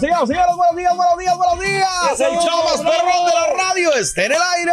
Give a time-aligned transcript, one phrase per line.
[0.00, 2.20] señoras, señores, buenos días, buenos días, buenos días.
[2.20, 4.72] El show más perrón de la radio está en el aire.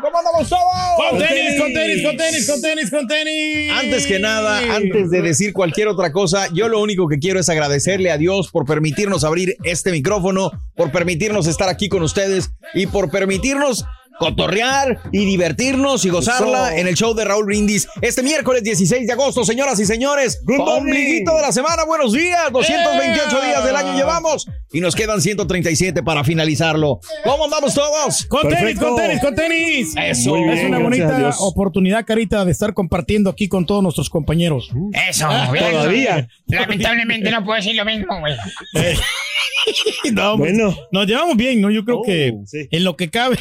[0.00, 0.62] ¿Cómo andamos todos?
[0.96, 3.72] Con tenis, con tenis, con tenis, con tenis, con tenis.
[3.72, 7.48] Antes que nada, antes de decir cualquier otra cosa, yo lo único que quiero es
[7.48, 12.86] agradecerle a Dios por permitirnos abrir este micrófono, por permitirnos estar aquí con ustedes y
[12.86, 13.86] por permitirnos
[14.18, 19.12] cotorrear y divertirnos y gozarla en el show de Raúl Brindis este miércoles 16 de
[19.12, 20.42] agosto, señoras y señores.
[20.58, 22.50] Ombliguito de la semana, buenos días.
[22.52, 27.00] 228 días del año llevamos y nos quedan 137 para finalizarlo.
[27.24, 28.24] ¿Cómo andamos todos?
[28.26, 29.94] Con tenis, con tenis, con tenis.
[29.96, 30.36] Eso.
[30.36, 34.70] es una bonita oportunidad, Carita, de estar compartiendo aquí con todos nuestros compañeros.
[35.08, 35.70] Eso, Ah, bien.
[35.70, 36.28] todavía.
[36.46, 38.34] Lamentablemente no puedo decir lo mismo, güey.
[40.12, 40.52] No, pues,
[40.90, 41.70] nos llevamos bien, ¿no?
[41.70, 43.36] Yo creo que Oh, en lo que cabe.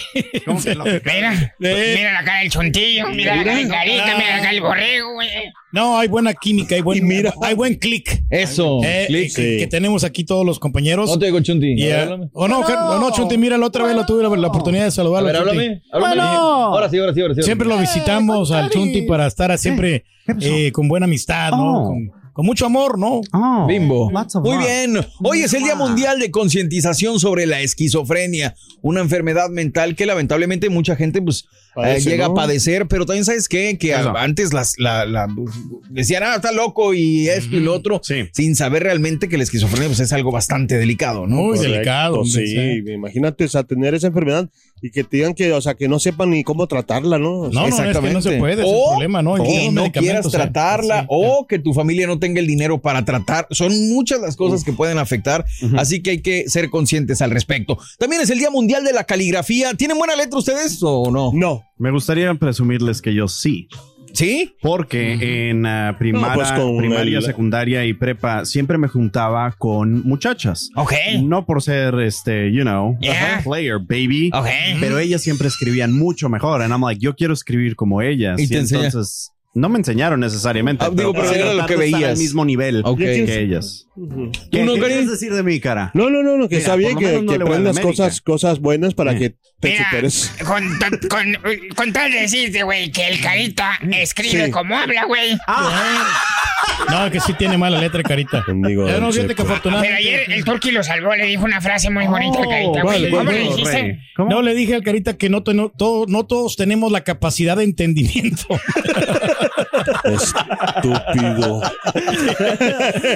[0.46, 4.62] Mira, mira la cara del chontillo, mira la cara del carita, mira la cara del
[4.62, 5.28] borrego, güey.
[5.72, 7.08] No, hay buena química, hay buen,
[7.44, 8.24] hay buen click.
[8.30, 9.36] Eso, Eh, click.
[9.36, 9.58] que, Sí.
[9.60, 11.10] que tenemos aquí todos los compañeros.
[11.10, 11.90] No te digo, Chunti.
[11.92, 14.24] A ver, eh, o no, Car- o no, Chunti, mira, la otra vez lo tuve
[14.24, 15.28] la, la oportunidad de A saludarlo.
[15.28, 15.50] ver, Chunti.
[15.50, 15.82] háblame.
[15.92, 16.22] háblame.
[16.38, 17.44] Ahora sí, ahora sí, ahora sí.
[17.44, 20.04] Siempre lo visitamos al Chunti para estar a- siempre
[20.42, 21.84] eh, con buena amistad, ¿no?
[21.84, 21.88] Oh.
[21.88, 23.22] Con, con mucho amor, ¿no?
[23.68, 24.12] Bimbo.
[24.44, 25.00] Muy bien.
[25.24, 28.54] Hoy es el Día Mundial de Concientización sobre la Esquizofrenia,
[28.84, 31.48] una enfermedad mental que lamentablemente mucha gente pues
[31.84, 32.34] eh, llega ¿no?
[32.34, 33.80] a padecer, pero también sabes qué?
[33.80, 34.16] que Eso.
[34.16, 35.28] antes las, la, la-
[35.90, 39.88] decían, ah, está loco y esto y lo otro, sin saber realmente que la esquizofrenia
[39.88, 41.38] pues, es algo bastante delicado, ¿no?
[41.38, 44.48] Correcto, Sí, imagínate, o sea, tener esa enfermedad
[44.82, 47.42] y que te digan que, o sea, que no sepan ni cómo tratarla, ¿no?
[47.42, 49.00] O sea, o
[49.44, 50.30] Y que los no medicamentos, quieras eh.
[50.30, 53.48] tratarla o que tu familia no tenga el dinero para tratar.
[53.52, 55.46] Son muchas las cosas que pueden afectar,
[55.78, 57.78] así que hay que ser conscientes al respecto.
[57.98, 59.74] También es el Día Mundial de la Caligrafía.
[59.74, 61.32] ¿Tienen buena letra ustedes o no?
[61.34, 61.64] No.
[61.78, 63.68] Me gustaría presumirles que yo sí.
[64.18, 64.56] ¿Sí?
[64.62, 70.02] Porque en ah, primaria, No, pues primaria el- secundaria y prepa siempre me juntaba con
[70.08, 70.70] muchachas.
[70.76, 70.94] Ok.
[71.22, 73.42] No por ser este, you know, Yeah.
[73.44, 74.32] player, baby.
[74.34, 74.48] Ok.
[74.80, 76.62] Pero ellas siempre escribían mucho mejor.
[76.64, 78.40] And I'm like, yo quiero escribir como ellas.
[78.40, 80.86] Y Y, te enseña- entonces no me enseñaron necesariamente.
[80.86, 82.04] Ah, digo, pero sí era lo que veías.
[82.12, 83.00] al mismo nivel Ok.
[83.00, 83.86] que ellas.
[84.52, 85.90] ¿Qué, no, ¿qué quieres decir de mí, cara?
[85.96, 88.94] No, no, no, no, que Mira, está bien que, no que aprendas cosas, cosas buenas
[88.94, 90.32] para que te Mira, superes.
[90.46, 90.64] con,
[91.10, 91.38] con,
[91.76, 94.52] con tal de decirte, güey, que el carita escribe Sí.
[94.52, 95.36] como habla, güey.
[96.92, 98.44] No, que sí tiene mala letra, Carita.
[98.48, 98.54] Ya
[99.00, 99.96] no, fíjate que Pero afortunadamente.
[99.98, 103.10] ayer el turqui lo salvó, le dijo una frase muy bonita al carita, ¿cuál, güey.
[103.12, 103.72] cuál, ¿Cómo le dijiste?
[103.82, 103.98] rey?
[104.30, 107.64] No le dije al Carita que no, no, todo- no todos tenemos la capacidad de
[107.64, 108.46] entendimiento.
[110.04, 111.62] Estúpido.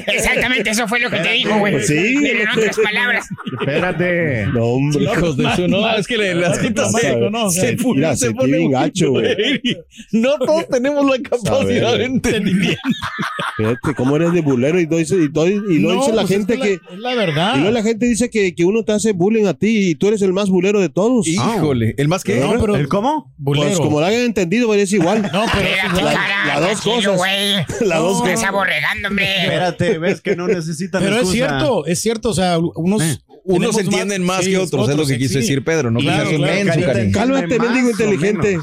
[0.08, 1.82] Exactamente, eso fue lo que te dijo, güey.
[1.84, 2.18] Sí.
[2.22, 3.28] Pero en otras palabras.
[3.60, 4.48] Espérate.
[4.48, 5.04] No, hombre.
[5.04, 8.64] Hijos de su no, es que le, las citas se, Mira, se se pone tiene
[8.66, 9.62] muy gacho, güey.
[10.12, 12.82] No todos tenemos la capacidad de entendimiento.
[13.58, 16.32] Fíjate cómo eres de bulero y, doy- y, doy- y lo No, dice la pues
[16.32, 16.80] es gente que que.
[16.90, 17.56] la- es la verdad.
[17.56, 20.08] Y luego la gente dice que, que uno te hace bullying a ti y tú
[20.08, 21.28] eres el más bulero de todos.
[21.28, 22.40] Híjole, ¿el más que?
[22.40, 23.34] No, pero ¿El cómo?
[23.38, 23.68] bulero.
[23.68, 25.22] Pues como lo hayan entendido, es igual.
[25.34, 25.68] No, pero
[26.48, 27.18] las dos cosas.
[27.18, 27.54] güey.
[27.82, 28.50] Las dos Estás cosas.
[28.50, 29.44] aborregando, hombre.
[29.44, 32.30] Espérate, ves que no necesitan Pero es cierto, es cierto.
[32.30, 33.02] O sea, unos.
[33.02, 33.18] Eh.
[33.44, 35.40] Unos entienden más, sí, que otros, es lo que quiso sí.
[35.40, 37.20] decir Pedro, no Claro, que seas un claro, menso.
[37.20, 38.60] Cálmate, mendigo o inteligente.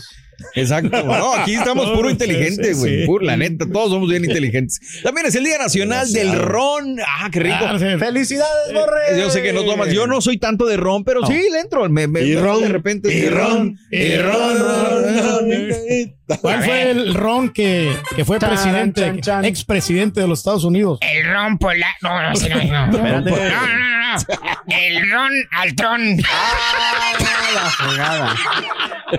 [0.55, 1.03] Exacto.
[1.05, 3.01] No, aquí estamos puro inteligentes, güey.
[3.01, 3.07] sí.
[3.07, 4.79] Puro, La neta, todos somos bien inteligentes.
[5.03, 6.97] También es el Día Nacional del Ron.
[7.01, 7.57] Ah, qué rico.
[7.61, 7.87] Ah, sí.
[7.99, 9.19] ¡Felicidades, Borre!
[9.19, 11.89] Yo sé que no tomas, yo no soy tanto de ron, pero sí le entro.
[11.89, 13.13] Me, me- Y ron, de repente.
[13.13, 16.18] y ron, y ron, ron, ron.
[16.41, 19.45] ¿Cuál fue el Ron que, que fue Chan, presidente, chan, chan.
[19.45, 20.99] expresidente de los Estados Unidos?
[21.01, 21.95] El ron polar.
[22.03, 22.87] No, no, ese no, no.
[22.99, 24.17] No, no, no, no.
[24.69, 26.17] El ron Altrón.
[26.19, 28.37] la fregada.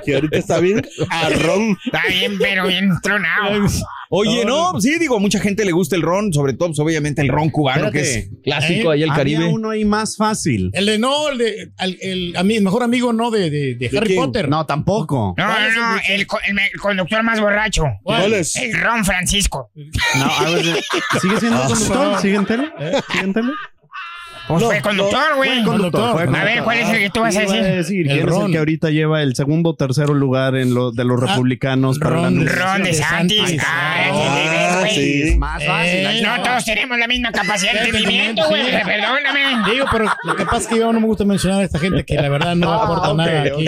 [0.05, 1.77] Que ahorita está bien arrón.
[1.85, 3.65] Está bien, pero bien tronado.
[4.11, 7.21] Oye, no, sí, digo, a mucha gente le gusta el ron, sobre todo, pues, obviamente,
[7.21, 8.41] el ron cubano, que es Espérate.
[8.41, 8.95] clásico ¿Eh?
[8.95, 9.45] ahí el Había Caribe.
[9.45, 10.71] uno ahí más fácil.
[10.73, 13.75] El de no, el de al- el, a mí, el mejor amigo no de, de,
[13.75, 14.19] de Harry quién?
[14.25, 14.49] Potter.
[14.49, 15.35] No, tampoco.
[15.37, 15.97] No, ¿Cuál es no, no.
[16.07, 17.83] el- El, co- el me- el conductor más borracho.
[18.01, 18.55] ¿Cuál es?
[18.55, 19.69] El ron Francisco.
[19.75, 19.83] No,
[20.25, 22.19] I was- ¿Sigue siendo conductor?
[22.21, 22.63] ¿Sigue en tele?
[23.11, 23.51] ¿Sigue en tele?
[24.49, 25.49] Pues fue conductor, güey.
[25.61, 28.05] A ver, ¿cuál es el que tú vas a Iba decir?
[28.07, 31.03] ¿Quién El es el que ahorita lleva el segundo o tercero lugar en lo, de
[31.05, 33.57] los Ah, republicanos para Ron la de- Ron de Santis.
[33.63, 34.95] Ah, Ah, güey.
[34.95, 35.35] sí.
[35.37, 35.91] Más fácil.
[35.93, 36.43] Eh, No no.
[36.43, 38.65] todos tenemos la misma capacidad de entendimiento, güey.
[38.65, 38.71] sí.
[38.83, 39.71] Perdóname.
[39.71, 42.03] Digo, pero lo que pasa es que yo no me gusta mencionar a esta gente
[42.03, 43.67] que la verdad no aporta ok, nada aquí.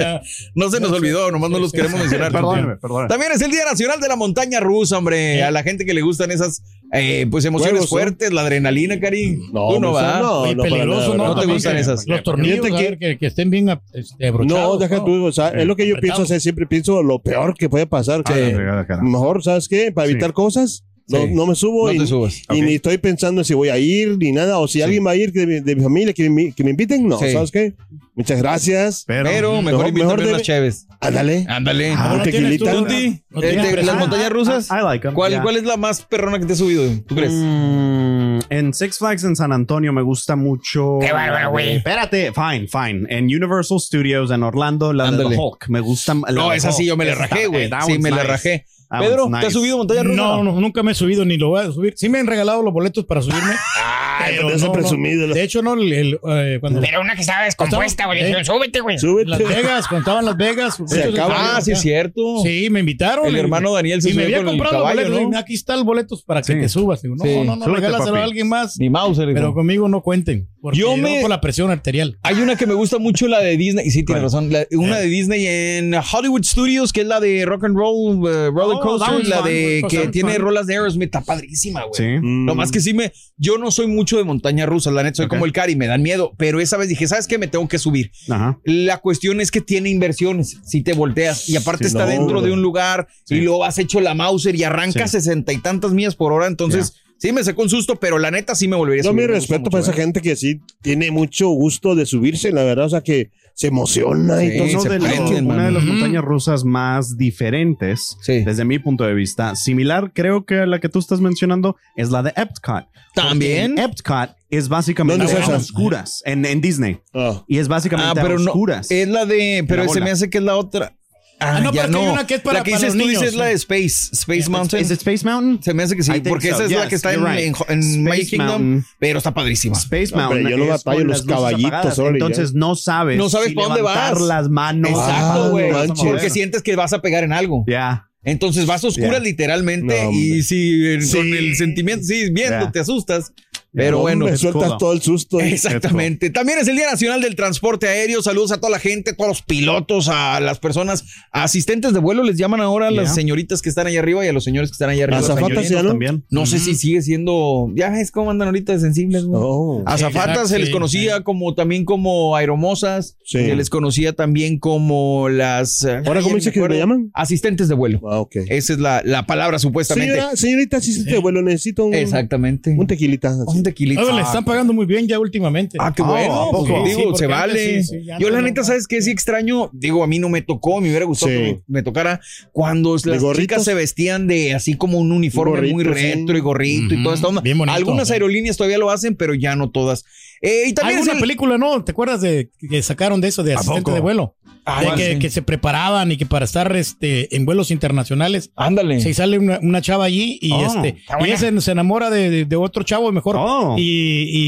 [0.00, 0.20] Ah,
[0.54, 2.02] No se nos olvidó, nomás no los sí, queremos sí.
[2.04, 2.30] mencionar.
[2.32, 3.08] Perdóname, perdóname.
[3.08, 5.42] También es el Día Nacional de la Montaña Rusa, hombre.
[5.42, 9.38] A la gente que le gustan esas eh, pues emociones fuertes, la adrenalina, Cari.
[9.52, 10.20] No, Tú no pues, va.
[10.20, 11.26] no, Muy no, peligroso, ¿no?
[11.28, 12.06] ¿No te gustan que esas?
[12.06, 14.62] Los tornillos, Fíjate a que- ver, que, que estén bien este, abrochados.
[14.62, 17.54] No, deja tú, o sea, es lo que yo pienso, sea, siempre pienso lo peor
[17.54, 18.22] que puede pasar.
[18.24, 19.02] Ah, Que la fregada, cara.
[19.02, 19.92] mejor, ¿sabes qué?
[19.92, 20.12] Para Sí.
[20.12, 21.30] evitar cosas, no, Sí.
[21.32, 22.42] no me subo No y, subas.
[22.50, 22.64] y Ok.
[22.66, 25.32] ni estoy pensando si voy a ir ni nada, o si alguien va a ir
[25.32, 27.32] de, mi- de mi familia que me, que me inviten, no, Sí.
[27.32, 27.74] ¿sabes qué?
[28.14, 29.04] Muchas gracias.
[29.06, 30.86] Pero, Pero mejor Mejor- invítame mejor unas chéves.
[31.00, 31.46] Ándale.
[31.48, 31.92] Ándale.
[31.96, 32.70] Ah, ¿no tequilita.
[32.70, 32.78] tú?
[32.80, 33.98] Tunti, ¿No eh, tienes de- las presión?
[33.98, 34.68] montañas rusas.
[34.70, 35.42] I like 'em, ¿Cuál, yeah.
[35.42, 36.84] ¿Cuál es la más perrona que te has subido?
[37.06, 37.32] ¿Tú crees?
[37.32, 38.01] Mm,
[38.48, 40.98] en Six Flags en San Antonio me gusta mucho.
[41.00, 41.76] Qué bárbaro, güey.
[41.76, 43.06] Espérate, fine, fine.
[43.08, 45.28] En Universal Studios en Orlando, la de.
[45.28, 45.68] The Hulk.
[45.68, 46.14] Me gusta.
[46.14, 47.70] la No, esa sí yo me la rajé, güey.
[47.86, 48.66] Sí, me la rajé.
[48.92, 50.16] That Pedro, ¿te has subido montaña rusa?
[50.16, 51.94] No, no, nunca me he subido ni lo voy a subir.
[51.96, 53.52] Sí me han regalado los boletos para subirme.
[53.80, 54.72] Ay, pero pero no, no.
[54.72, 55.26] presumido.
[55.28, 58.18] De hecho, no, el, el, eh, cuando Pero una que estaba descompuesta, güey.
[58.22, 58.98] Dijeron, súbete, güey.
[58.98, 59.30] Súbete.
[59.30, 60.78] Las Vegas, cuando estaba en Las Vegas.
[60.80, 61.56] muchos acaba.
[61.56, 62.42] Ah, sí, es cierto.
[62.42, 63.26] Sí, me invitaron.
[63.26, 65.22] El y- hermano Daniel se y me había con el comprado caballo, boletos.
[65.30, 65.36] ¿no?
[65.36, 66.60] y Aquí está el boletos para que Sí.
[66.60, 67.00] te subas.
[67.00, 67.34] Digo, no, Sí.
[67.36, 68.78] no, no, Súbete, regálaselo a alguien más.
[68.78, 69.32] Ni Mauser.
[69.32, 70.48] Pero conmigo no cuenten.
[70.62, 72.18] Porque Yo me- por la presión arterial.
[72.22, 73.84] Hay una que me gusta mucho, la de Disney.
[73.86, 74.50] Y sí, tiene razón.
[74.52, 78.22] la- una de Disney en Hollywood Studios, que es la de Rock and Roll uh,
[78.52, 79.26] Roller Oh, Coaster.
[79.28, 80.42] la fun, de that que tiene fun.
[80.42, 81.06] rolas de Aerosmith.
[81.06, 81.92] Está padrísima, güey.
[81.94, 82.24] Sí.
[82.24, 82.44] Mm.
[82.46, 83.12] No más que sí me.
[83.36, 86.00] Yo no soy mucho de montaña rusa, la neta, soy como el Cari, me dan
[86.00, 86.32] miedo.
[86.38, 87.38] Pero esa vez dije, ¿sabes qué?
[87.38, 88.12] Me tengo que subir.
[88.30, 88.60] Ajá.
[88.64, 92.40] La cuestión es que tiene inversiones si te volteas y aparte Sí, está no, dentro
[92.40, 93.34] de un lugar Sí.
[93.34, 95.12] y luego has hecho la Mauser y arranca Sí.
[95.18, 96.46] sesenta y tantas millas por hora.
[96.46, 99.22] Entonces, sí me sacó un susto, pero la neta sí me volvería a Yo subir.
[99.26, 99.94] mi me gusta respeto para esa ¿eh?
[99.94, 104.42] gente que sí tiene mucho gusto de subirse, la verdad, o sea, que se emociona
[104.42, 104.66] y todo.
[104.70, 108.42] Uno se de los- prenden, una de las montañas rusas más diferentes, Sí.
[108.44, 112.10] desde mi punto de vista, similar, creo que a la que tú estás mencionando, es
[112.10, 112.86] la de Epcot.
[113.14, 113.78] También.
[113.78, 117.00] Epcot es básicamente ¿Dónde es a oscuras, en, en Disney.
[117.14, 117.44] Ah.
[117.46, 118.50] Y es básicamente Ah, pero a no.
[118.50, 118.90] oscuras.
[118.90, 119.64] Es la de.
[119.68, 120.96] Pero La se me hace que es la otra.
[121.42, 122.94] Ah, Ah, no, ya pero que hay una que es para- la que para dices
[122.94, 124.84] los tú niños, dices la de Space, Space Mountain.
[124.84, 125.62] ¿Es Space Mountain?
[125.62, 126.54] Se me hace que sí, porque so.
[126.56, 127.38] esa es la que está en, right.
[127.40, 128.84] en, en Space Magic Kingdom, Mountain.
[128.98, 129.76] pero está padrísima.
[129.76, 130.58] Space Hombre, Mountain.
[130.58, 132.26] yo es batallo los caballitos, apagadas, órale, ya.
[132.26, 133.18] Entonces no sabes.
[133.18, 134.20] No sabes si pa' dónde vas.
[134.20, 134.90] las manos.
[134.90, 135.70] Exacto, güey.
[135.96, 137.64] porque sientes que vas a pegar en algo.
[137.66, 138.08] Ya.
[138.24, 141.16] Entonces vas a oscuras literalmente No, y si eh, Sí.
[141.16, 143.32] con el sentimiento, sí, viendo, te asustas.
[143.74, 145.40] Pero No, bueno, Me sueltas todo el susto.
[145.40, 146.30] Exactamente.
[146.30, 148.22] También es el Día Nacional del Transporte Aéreo.
[148.22, 152.22] Saludos a toda la gente, a todos los pilotos, a las personas, asistentes de vuelo,
[152.22, 154.74] les llaman ahora a las señoritas que están allá arriba y a los señores que
[154.74, 155.18] están allá arriba.
[155.20, 155.70] Azafatas Señoritas.
[155.70, 155.88] ya, ¿no?
[155.90, 156.24] también.
[156.30, 157.70] No sé si sigue siendo.
[157.74, 159.40] Ya ves cómo andan ahorita de sensibles, güey.
[159.42, 159.82] Oh.
[159.86, 163.16] Azafatas se les sí, conocía como también como aeromosas.
[163.24, 163.38] Sí.
[163.38, 165.84] Se les conocía también como las.
[166.06, 167.10] ¿Ahora cómo dice que le llaman?
[167.14, 168.00] Asistentes de vuelo.
[168.10, 168.36] Ah, ok.
[168.48, 170.14] Esa es la, la palabra supuestamente.
[170.14, 172.74] Señora, señorita, sí, sí, te vuelo, necesito un, Exactamente.
[172.78, 173.28] un tequilita.
[173.30, 173.61] Así.
[173.62, 174.02] Un tequilito.
[174.02, 175.76] Oye, le están pagando muy bien ya últimamente.
[175.80, 176.34] Ah, qué bueno.
[176.34, 176.84] ¿a pues, poco?
[176.84, 177.82] digo, Sí, se vale.
[177.82, 179.00] sí, sí, ya Yo la no, neta, ¿sabes qué?
[179.00, 179.70] Sí extraño.
[179.72, 181.38] Digo, a mí no me tocó, me hubiera gustado Sí.
[181.38, 182.20] que me tocara
[182.52, 183.36] cuando las gorritos?
[183.36, 187.14] chicas se vestían de así como un uniforme muy Gorrito, retro y gorrito y toda
[187.14, 187.40] esta onda.
[187.40, 187.74] Bien bonito.
[187.76, 190.04] Algunas aerolíneas todavía lo hacen, pero ya no todas.
[190.40, 191.84] Eh, y Hay también es una el- película, ¿no?
[191.84, 194.34] ¿Te acuerdas de que sacaron de eso de asistente de vuelo?
[194.64, 195.18] Ah, que, Sí.
[195.18, 198.52] que se preparaban y que para estar este, en vuelos internacionales.
[198.56, 199.00] Ándale.
[199.00, 202.44] Se sale una, una chava allí y Oh, este ella se, se enamora de, de-
[202.44, 203.74] de otro chavo mejor Oh.
[203.78, 203.82] y,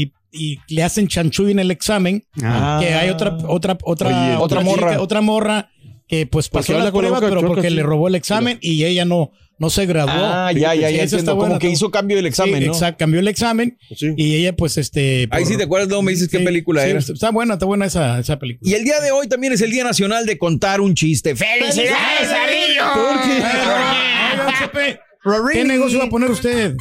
[0.01, 2.77] y- y le hacen chanchuy en el examen Ah.
[2.81, 5.01] que hay otra otra otra Oye, otra morra.
[5.01, 5.69] otra morra
[6.07, 9.69] que pues pasó la prueba pero porque le robó el examen y ella no no
[9.69, 10.11] se graduó.
[10.13, 11.03] Ah, ya, ya, ya.
[11.03, 11.37] eso está entiendo.
[11.37, 12.73] como que hizo cambio del examen, Sí, ¿no?
[12.73, 14.13] exacto, cambió el examen Sí.
[14.17, 16.83] y ella pues este Ahí por- sí te acuerdas, luego me dices qué Sí, película
[16.83, 16.99] sí, era.
[16.99, 18.69] Está buena, está buena esa, esa película.
[18.69, 21.35] Y el día de hoy también es el Día Nacional de Contar un Chiste.
[21.35, 22.29] ¡Felicidades!
[22.95, 24.99] Oiga, Chepe,
[25.51, 26.75] ¿Qué negocio va a poner usted?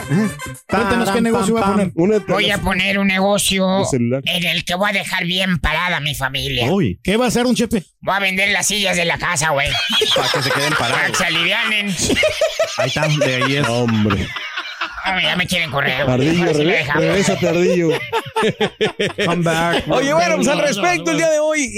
[0.68, 1.92] Cuéntanos qué negocio va a poner.
[2.28, 6.14] Voy a poner un negocio en el que voy a dejar bien parada a mi
[6.14, 6.70] familia.
[6.70, 7.82] Uy, ¿Qué va a hacer un chepe?
[8.00, 9.68] Voy a vender las sillas de la casa, güey.
[10.14, 11.86] para que se queden Para que se alivianen.
[12.76, 13.68] Ahí está, de ahí es.
[13.68, 14.28] Hombre.
[15.06, 16.00] Ah, ya me quieren correr.
[16.02, 17.02] Ardillo, Ahora sí lo reve- dejamos.
[17.04, 17.88] regrésate, Ardillo.
[19.24, 19.84] Come back.
[19.88, 21.70] Oye, bueno, pues al respecto, el día de hoy,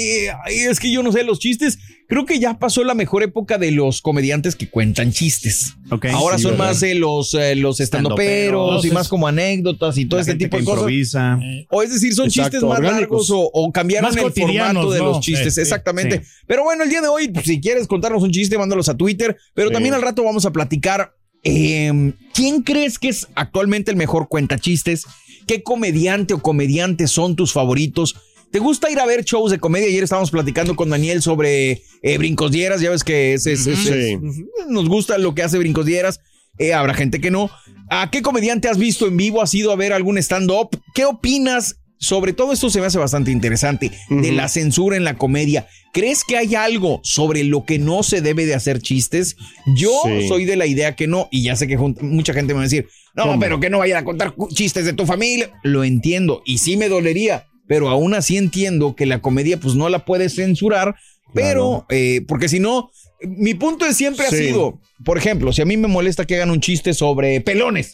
[0.46, 3.70] es que yo no sé, los chistes, creo que ya pasó la mejor época de
[3.70, 5.74] los comediantes que cuentan chistes.
[6.12, 6.66] Ahora sí, son ¿verdad?
[6.68, 10.56] más eh, los, eh, los estandoperos y más como anécdotas y todo La este tipo
[10.56, 10.78] de cosas.
[10.80, 11.38] improvisa.
[11.70, 13.00] O es decir, son Exacto, chistes más orgánicos.
[13.00, 15.04] largos o, o cambiaron Más el formato de ¿no?
[15.06, 15.58] los chistes.
[15.58, 16.22] Exactamente.
[16.24, 16.30] sí.
[16.46, 19.36] Pero bueno, el día de hoy, si quieres contarnos un chiste, mándalos a Twitter.
[19.54, 19.74] Pero Sí.
[19.74, 21.12] también al rato vamos a platicar.
[21.44, 25.04] eh, ¿Quién crees que es actualmente el mejor cuentachistes?
[25.46, 28.16] ¿Qué comediante o comediantes son tus favoritos?
[28.50, 29.88] ¿Te gusta ir a ver shows de comedia?
[29.88, 32.80] Ayer estábamos platicando con Daniel sobre eh, Brincos Dieras.
[32.80, 33.88] Ya ves que es, es- es- Sí.
[33.90, 34.20] es-
[34.68, 36.20] nos gusta lo que hace Brincos Dieras.
[36.58, 37.50] Eh, habrá gente que no.
[37.90, 39.42] ¿A qué comediante has visto en vivo?
[39.42, 40.70] ¿Has ido a ver algún stand-up?
[40.94, 41.76] ¿Qué opinas?
[41.98, 45.66] Sobre todo esto se me hace bastante interesante, de la censura en la comedia.
[45.94, 49.36] ¿Crees que hay algo sobre lo que no se debe de hacer chistes?
[49.76, 50.28] Yo Sí.
[50.28, 52.64] soy de la idea que no, y ya sé que mucha gente me va a
[52.64, 53.40] decir, no, ¿Cómo?
[53.40, 55.50] pero que no vayan a contar chistes de tu familia.
[55.62, 59.88] Lo entiendo, y sí me dolería, pero aún así entiendo que la comedia pues no
[59.88, 60.96] la puedes censurar,
[61.34, 65.66] pero, eh, porque si no, mi punto de siempre ha sido, por ejemplo, si a
[65.66, 67.92] mí me molesta que hagan un chiste sobre pelones,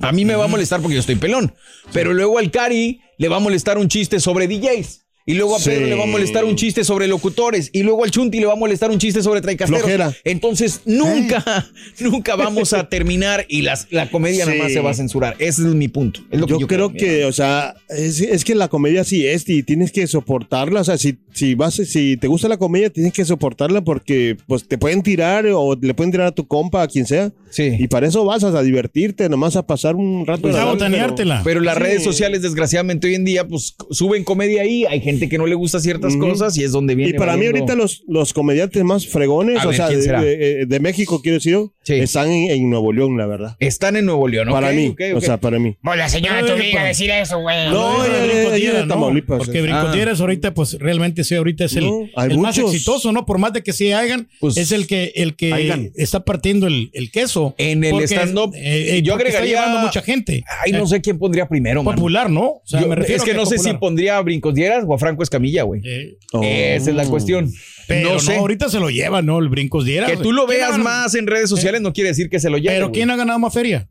[0.00, 1.54] a mí me va a molestar porque yo estoy pelón,
[1.92, 5.01] pero luego al Cari le va a molestar un chiste sobre DJs.
[5.26, 5.70] Y luego a Sí.
[5.70, 7.70] Pedro le va a molestar un chiste sobre locutores.
[7.72, 9.82] Y luego al Chunti le va a molestar un chiste sobre traicasteros.
[9.82, 10.12] Flojera.
[10.24, 14.74] Entonces, nunca, nunca vamos a terminar y las, la comedia nada más Sí.
[14.74, 15.36] se va a censurar.
[15.38, 16.20] Ese es mi punto.
[16.30, 19.48] Es lo que Yo, creo que, o sea, es, es que la comedia sí es
[19.48, 20.80] y tienes que soportarla.
[20.80, 24.66] O sea, si, si vas, si te gusta la comedia, tienes que soportarla porque pues
[24.66, 27.32] te pueden tirar o le pueden tirar a tu compa, a quien sea.
[27.50, 27.70] Sí.
[27.78, 30.42] Y para eso vas a divertirte, nomás a pasar un rato.
[30.42, 31.42] Pues a botaneártela.
[31.44, 31.82] Pero las Sí.
[31.82, 34.84] redes sociales, desgraciadamente, hoy en día, pues suben comedia ahí.
[34.86, 37.10] Hay gente que no le gusta ciertas cosas y es donde viene.
[37.10, 40.04] Y para mí ahorita los, los comediantes más fregones, A o ver, sea, ¿quién de,
[40.04, 40.22] será?
[40.22, 41.94] de- de México, quiero decir, Sí.
[41.94, 43.56] están en, en Nuevo León, la verdad.
[43.58, 44.54] Están en Nuevo León, ¿ok?
[44.54, 45.76] para mí, o sea, para mí.
[45.82, 46.84] Pues la señora No, no, a no.
[46.86, 47.68] decir eso, güey.
[47.70, 48.88] No, No, ya- de ¿no?
[48.88, 49.60] Tamaulipas, Porque sí.
[49.62, 49.92] Brinco Ah.
[49.92, 53.26] Dieras ahorita, pues realmente sí, ahorita es el, No, el más exitoso, ¿no?
[53.26, 56.90] Por más de que sí hagan, Pues- es el que, el que está partiendo el,
[56.92, 57.54] el queso.
[57.58, 60.44] En el stand-up, eh, eh, yo agregaría- mucha gente.
[60.64, 61.82] Ay, no Eh, sé quién pondría primero.
[61.82, 62.44] Popular, ¿no?
[62.46, 64.98] O sea, Yo- me refiero es que no sé si pondría Brincos Dieras o a
[65.02, 65.82] Franco Escamilla, güey.
[65.84, 66.42] Eh, Oh.
[66.42, 67.52] Esa es la cuestión.
[67.86, 69.38] pero no, no ahorita se lo lleva, ¿no?
[69.38, 70.10] El Brincos Dieras.
[70.10, 72.48] Que tú lo ¿Quién ha veas más en redes sociales no quiere decir que se
[72.48, 72.76] lo lleve.
[72.76, 72.92] Pero.
[72.92, 73.88] ¿quién ha ganado más feria?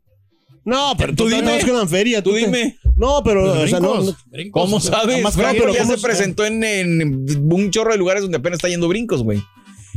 [0.64, 1.58] No, pero Tú tú dime.
[1.58, 2.22] que feria.
[2.22, 2.76] Tú te- dime.
[2.96, 5.20] No, pero, o sea, no, brincos, no- brincos, ¿Cómo sabes?
[5.22, 8.68] más Franco ya ¿cómo se presentó en, en un chorro de lugares donde apenas está
[8.68, 9.42] yendo brincos, güey.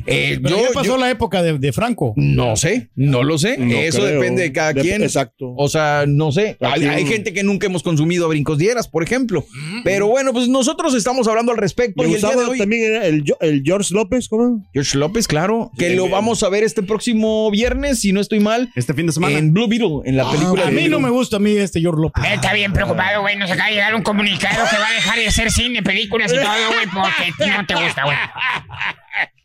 [0.05, 2.13] Eh, Pero yo, ya pasó yo- la época de, de Franco.
[2.15, 3.57] no sé, no lo sé.
[3.57, 4.13] No Eso creo.
[4.19, 5.03] depende de cada quien.
[5.03, 5.53] exacto.
[5.57, 6.57] O sea, no sé.
[6.61, 9.45] Hay, gente que nunca hemos consumido a brincos dieras, por ejemplo.
[9.83, 12.03] Pero bueno, pues nosotros estamos hablando al respecto.
[12.03, 14.63] Me y el día de gustaba hoy, también era el, George López, ¿cómo?
[14.73, 18.39] George López, claro, que Bien, lo vamos a ver este próximo viernes, si no estoy
[18.39, 19.37] mal, Este fin de semana.
[19.37, 22.01] en Blue Beetle, en la película A mí no me gusta a mí este George
[22.01, 22.23] López.
[22.25, 23.35] Él está bien preocupado, güey.
[23.37, 26.35] Nos acaba de llegar un comunicado que va a dejar de hacer cine, películas y
[26.35, 28.17] todo, güey, porque no te gusta, güey.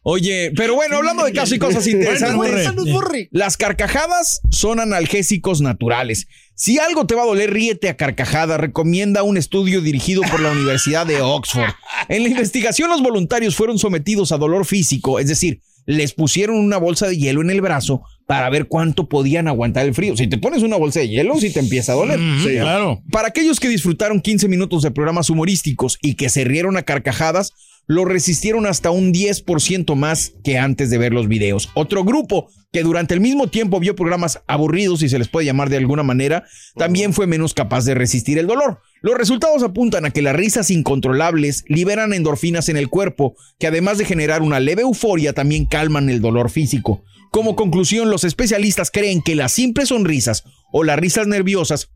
[0.02, 2.92] Oye, pero bueno, hablando de casos y cosas interesantes.
[2.92, 3.28] Burre.
[3.32, 6.26] Las carcajadas son analgésicos naturales.
[6.54, 8.58] Si algo te va a doler, ríete a carcajadas.
[8.58, 11.70] Recomienda un estudio dirigido por la Universidad de Oxford.
[12.08, 16.76] En la investigación, los voluntarios fueron sometidos a dolor físico, es decir, les pusieron una
[16.76, 20.16] bolsa de hielo en el brazo para ver cuánto podían aguantar el frío.
[20.16, 22.20] Si te pones una bolsa de hielo, sí te empieza a doler.
[22.42, 23.02] Sí, claro.
[23.10, 27.52] Para aquellos que disfrutaron 15 minutos de programas humorísticos y que se rieron a carcajadas,
[27.86, 31.70] lo resistieron hasta un 10% más que antes de ver los videos.
[31.74, 35.70] Otro grupo que durante el mismo tiempo vio programas aburridos, si se les puede llamar
[35.70, 36.44] de alguna manera,
[36.76, 38.80] también fue menos capaz de resistir el dolor.
[39.02, 43.98] Los resultados apuntan a que las risas incontrolables liberan endorfinas en el cuerpo, que además
[43.98, 47.02] de generar una leve euforia, también calman el dolor físico.
[47.32, 51.90] Como conclusión, los especialistas creen que las simples sonrisas o las risas nerviosas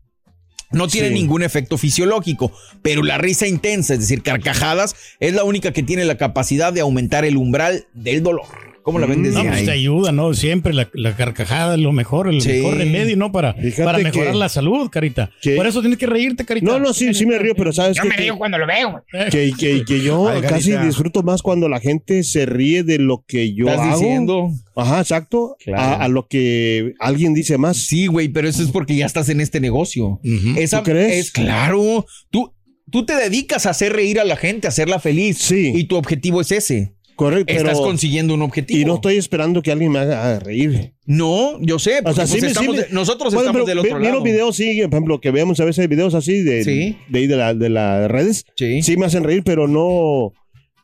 [0.71, 1.19] no tienen Sí.
[1.19, 6.05] ningún efecto fisiológico, pero la risa intensa, es decir, carcajadas, es la única que tiene
[6.05, 8.74] la capacidad de aumentar el umbral del dolor.
[8.85, 9.65] ¿Cómo la ven desde No, pues ahí?
[9.65, 10.31] te ayuda, ¿no?
[10.35, 12.49] Siempre la, la carcajada es lo mejor, el Sí.
[12.49, 13.31] mejor remedio, ¿no?
[13.31, 15.31] Para, Fíjate para mejorar que- la salud, Carita.
[15.41, 16.67] que- Por eso tienes que reírte, Carita.
[16.67, 18.09] No, no, sí, sí me río, pero ¿sabes Yo qué?
[18.09, 19.03] me río cuando lo veo.
[19.31, 23.23] Que, que, que yo Ay, casi disfruto más cuando la gente se ríe de lo
[23.27, 23.97] que yo ¿Estás hago.
[23.99, 24.51] diciendo?
[24.75, 25.57] Ajá, exacto.
[25.63, 25.81] Claro.
[25.81, 27.77] A, a lo que alguien dice más.
[27.77, 30.19] Sí, güey, pero eso es porque ya estás en este negocio.
[30.57, 31.13] Esa, ¿Tú crees?
[31.25, 32.05] Es claro.
[32.29, 32.53] Tú,
[32.91, 35.39] tú te dedicas a hacer reír a la gente, a hacerla feliz.
[35.39, 35.71] Sí.
[35.75, 36.93] Y tu objetivo es ese.
[37.15, 37.59] Correcto, pero...
[37.69, 38.79] Estás consiguiendo un objetivo.
[38.79, 40.93] Y no estoy esperando que alguien me haga reír.
[41.05, 41.99] No, yo sé.
[41.99, 43.97] O porque, sea, pues, sí me- sí estamos me- de- nosotros Bueno, estamos del otro
[43.97, 44.15] vi lado.
[44.15, 46.97] los videos, sí, por ejemplo, que vemos a veces videos así de, Sí.
[47.09, 48.45] de ahí de, la, de las redes.
[48.57, 48.81] Sí.
[48.81, 50.33] Sí me hacen reír, pero no...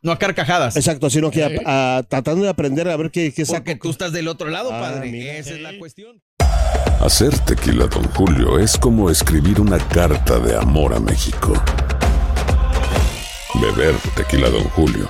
[0.03, 0.75] No a carcajadas.
[0.77, 3.57] Exacto, sino que a- a- tratando de aprender a ver qué, qué saco.
[3.57, 5.11] Porque tú estás del otro lado, Ah, padre.
[5.11, 5.37] mira.
[5.37, 6.21] Esa es la cuestión.
[7.01, 11.53] Hacer tequila, Don Julio, es como escribir una carta de amor a México.
[13.55, 15.09] Beber tequila, Don Julio,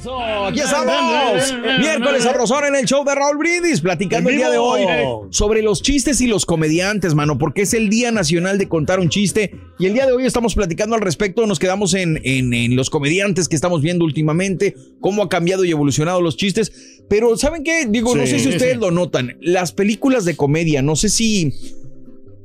[0.00, 1.54] Eso, aquí estamos.
[1.78, 4.82] Miércoles sabrosón en el show de Raúl Brindis, platicando el día de hoy
[5.30, 9.10] sobre los chistes y los comediantes, mano, porque es el Día Nacional de Contar un
[9.10, 9.54] Chiste.
[9.78, 11.46] Y el día de hoy estamos platicando al respecto.
[11.46, 15.70] Nos quedamos en, en- en los comediantes que estamos viendo últimamente, cómo ha cambiado y
[15.70, 16.72] evolucionado los chistes.
[17.08, 17.86] Pero, ¿saben qué?
[17.86, 18.80] Digo, no sé si ustedes sí.
[18.80, 19.36] lo notan.
[19.40, 21.52] Las películas de comedia, no sé si.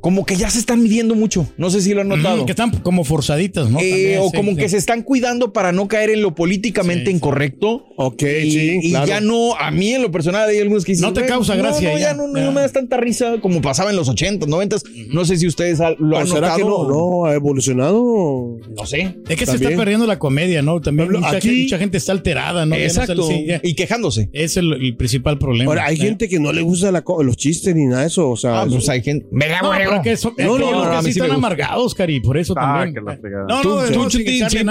[0.06, 1.48] Como que ya se están midiendo mucho.
[1.58, 2.44] No sé si lo han notado.
[2.44, 3.80] Mm, que están como forzaditas, ¿no?
[3.80, 4.58] Eh, También, o sí, como sí.
[4.58, 7.16] que se están cuidando para no caer en lo políticamente Sí, sí.
[7.16, 7.86] incorrecto.
[7.98, 9.08] Ok, y, sí, y claro.
[9.08, 11.56] ya no, a mí en lo personal hay algunos que dicen, No te "Güey, causa
[11.56, 12.14] gracia No, ya, ya.
[12.14, 12.46] no, no, Ya.
[12.46, 14.78] no me das tanta risa como pasaba en los 80, 90.
[15.12, 16.58] No sé si ustedes lo ¿O han será notado.
[16.58, 18.58] que no, no ha evolucionado?
[18.78, 19.16] No sé.
[19.28, 20.82] Es que se está perdiendo la comedia, ¿no?
[20.82, 22.76] También mucha, aquí- gente, mucha gente está alterada, ¿no?
[22.76, 23.24] Exacto.
[23.28, 24.30] sale- y quejándose.
[24.34, 25.72] Es el, el principal problema.
[25.72, 28.30] Ahora, hay gente que no le gusta la los chistes ni nada de eso.
[28.30, 29.26] O sea, Ah, pues hay gente.
[29.32, 29.95] ¿Verdad, No, borrego?
[30.02, 32.94] Que No, no, no, mí sí están amargados, Cari, por eso Ah, también.
[32.96, 33.46] que la fregada.
[33.48, 34.10] No, ¿Tú, no, tú, no,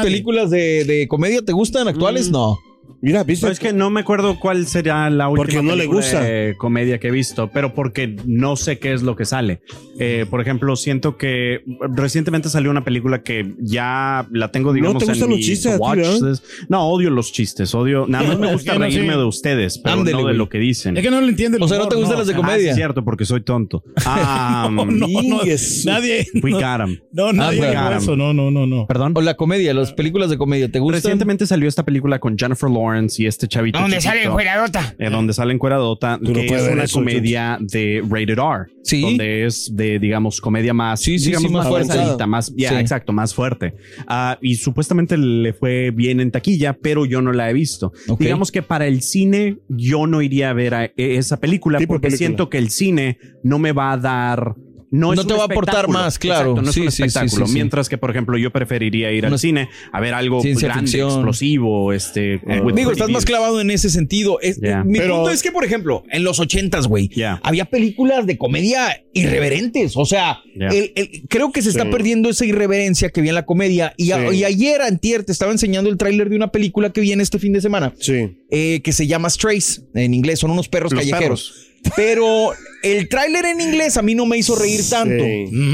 [0.03, 2.31] películas de, de comedia te gustan actuales?
[2.31, 2.59] No.
[3.05, 3.47] Mira, viste.
[3.47, 6.21] No, es que no me acuerdo cuál sería la última Porque no le gusta.
[6.21, 9.61] de comedia que he visto, pero porque no sé qué es lo que sale.
[10.01, 11.61] Eh, por ejemplo, siento que
[11.95, 15.73] recientemente salió una película que ya la tengo, digamos, te gustan en los mi chistes
[15.75, 16.43] a ti.
[16.69, 18.07] No, odio los chistes, odio.
[18.09, 19.19] Nada más me gusta Ya no, reírme sí.
[19.19, 20.97] de ustedes, pero Ándele, no de lo que dicen.
[20.97, 22.43] Es que no le entiende el O sea, ¿no te gustan las de Ah, sí,
[22.43, 22.71] comedia?
[22.71, 23.83] es cierto, porque soy tonto.
[24.05, 25.39] Ah, No, no, no.
[25.85, 26.27] Nadie.
[26.43, 27.97] We no, got no, nadie Ah, claro.
[27.99, 28.17] eso.
[28.17, 28.87] No, no, no, no.
[28.87, 29.13] Perdón.
[29.17, 31.03] O la comedia, las películas de comedia, ¿te gustan?
[31.03, 33.79] Recientemente salió esta película con Jennifer Lawrence y este chavito.
[33.79, 34.95] ¿Dónde chiquito, sale Encueradota?
[34.99, 38.67] eh, donde sale encueradota, Tú que es una eso, comedia de rated R.
[38.83, 39.01] Sí.
[39.03, 42.27] Donde es de, digamos, comedia más, Sí, sí, digamos, sí, más más fuerte.
[42.27, 42.75] más, ya, Sí.
[42.77, 43.75] exacto, más fuerte.
[44.07, 47.93] Ah, y supuestamente le fue bien en taquilla, pero yo no la he visto.
[48.19, 52.09] Digamos que para el cine yo no iría a ver a- e- esa película porque
[52.09, 52.17] película.
[52.19, 54.55] siento que el cine no me va a dar
[54.95, 56.51] no, es No un te va a aportar más, claro.
[56.53, 57.47] Exacto, no es un sí, sí, espectáculo.
[57.47, 57.55] sí, sí.
[57.59, 60.91] Mientras que, por ejemplo, yo preferiría ir Una al cine a ver algo ciencia grande,
[60.91, 61.11] ficción.
[61.11, 62.41] explosivo, este.
[62.63, 64.39] with Digo, estás más clavado en ese sentido.
[64.41, 64.61] Es-.
[64.85, 67.11] Mi Pero- punto es que, por ejemplo, en los ochentas, güey,
[67.43, 69.93] había películas de comedia irreverentes.
[69.97, 70.69] O sea, Ya.
[70.69, 71.91] el- el- creo que se está Sí.
[71.91, 73.95] perdiendo esa irreverencia que había en la comedia.
[73.97, 77.23] Y, a- y ayer, antier, te estaba enseñando el tráiler de una película que viene
[77.23, 77.93] este fin de semana.
[77.99, 78.39] Sí.
[78.57, 81.67] eh, que se llama Strays, en inglés, son unos perros Los callejeros.
[81.97, 82.53] Pero
[82.85, 85.25] el tráiler en inglés a mí no me hizo reír tanto,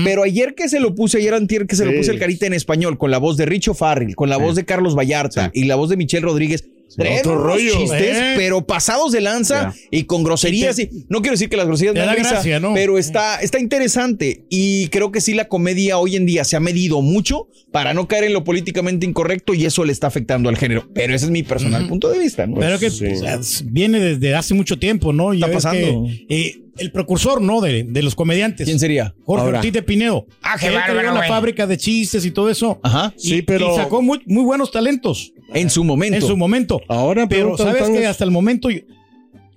[0.04, 2.54] pero ayer que se lo puse, ayer antier que se lo puse el carita en
[2.54, 5.74] español, con la voz de Richo Farrell, con la voz de Carlos Vallarta y la
[5.74, 6.64] voz de Michelle Rodríguez,
[6.96, 7.78] traen Otro rollo.
[7.78, 8.34] chistes, Eh.
[8.36, 10.78] pero pasados de lanza y con groserías.
[10.78, 12.74] Y Y no quiero decir que las groserías da risa, gracia, ¿no?
[12.74, 16.60] pero está, está interesante y creo que sí la comedia hoy en día se ha
[16.60, 20.56] medido mucho para no caer en lo políticamente incorrecto y eso le está afectando al
[20.56, 20.88] género.
[20.94, 22.46] Pero ese es mi personal punto de vista.
[22.46, 22.56] ¿no?
[22.58, 25.32] Pero que o sea, viene desde hace mucho tiempo, ¿no?
[25.34, 26.04] Ya Está pasando.
[26.06, 27.60] que, eh, el precursor, ¿no?
[27.60, 28.64] De, de los comediantes.
[28.66, 29.14] ¿Quién sería?
[29.24, 29.58] Jorge Ahora.
[29.58, 30.26] Ortiz de Pinedo.
[30.42, 31.28] Ah, qué bárbaro, la güey.
[31.28, 32.80] fábrica de chistes y todo eso.
[32.82, 33.12] Ajá.
[33.18, 36.16] Y, Sí, pero- y sacó muy, muy buenos talentos En su momento.
[36.16, 36.79] en su momento.
[36.88, 38.80] Ahora, Pero sabes tan- que hasta el momento, yo-